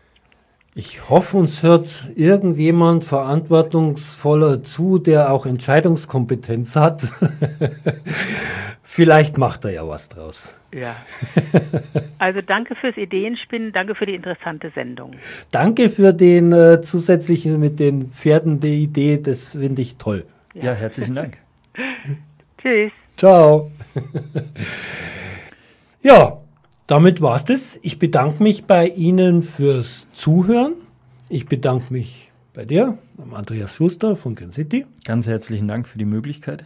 [0.74, 7.10] Ich hoffe, uns hört irgendjemand verantwortungsvoller zu, der auch Entscheidungskompetenz hat.
[8.98, 10.58] Vielleicht macht er ja was draus.
[10.74, 10.96] Ja.
[12.20, 15.12] Also danke fürs Ideenspinnen, danke für die interessante Sendung.
[15.52, 20.26] Danke für den äh, zusätzlichen mit den Pferden die Idee, das finde ich toll.
[20.52, 21.38] Ja, ja herzlichen Dank.
[22.60, 22.90] Tschüss.
[23.16, 23.70] Ciao.
[26.02, 26.38] ja,
[26.88, 27.78] damit war's das.
[27.82, 30.72] Ich bedanke mich bei Ihnen fürs Zuhören.
[31.28, 32.98] Ich bedanke mich bei dir,
[33.30, 34.86] Andreas Schuster von Green City.
[35.04, 36.64] Ganz herzlichen Dank für die Möglichkeit.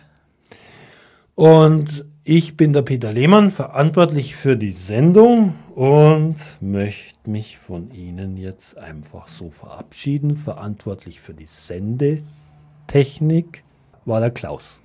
[1.35, 8.37] Und ich bin der Peter Lehmann, verantwortlich für die Sendung und möchte mich von Ihnen
[8.37, 10.37] jetzt einfach so verabschieden.
[10.37, 13.64] Verantwortlich für die Sendetechnik
[14.05, 14.83] war der Klaus.